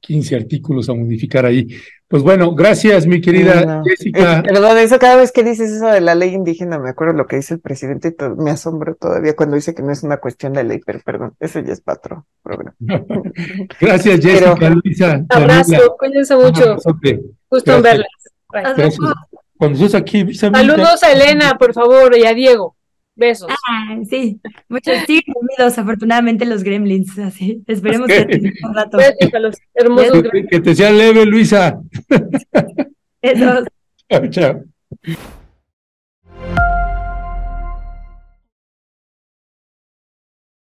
[0.00, 1.68] 15 artículos a modificar ahí.
[2.08, 4.42] Pues bueno, gracias, mi querida Jessica.
[4.44, 7.36] perdón, eso cada vez que dices eso de la ley indígena, me acuerdo lo que
[7.36, 10.62] dice el presidente, y me asombro todavía cuando dice que no es una cuestión de
[10.62, 12.76] ley, pero perdón, eso ya es patrón programa.
[13.80, 15.24] gracias, Jessica, Luisa.
[15.28, 16.76] Abrazo, cuídense mucho.
[17.50, 18.06] Gusto en verles.
[18.50, 18.98] Gracias.
[19.58, 22.75] Cuando estás aquí, Saludos a Elena, por favor, y a Diego.
[23.16, 23.50] Besos.
[23.66, 24.38] Ah, sí,
[24.68, 27.64] muchos sí, unidos, afortunadamente los gremlins, así.
[27.66, 28.98] Esperemos que un rato.
[29.74, 31.80] hermosos que, que te sea leve, Luisa.
[33.22, 33.64] Besos.
[34.10, 34.64] chao, chao.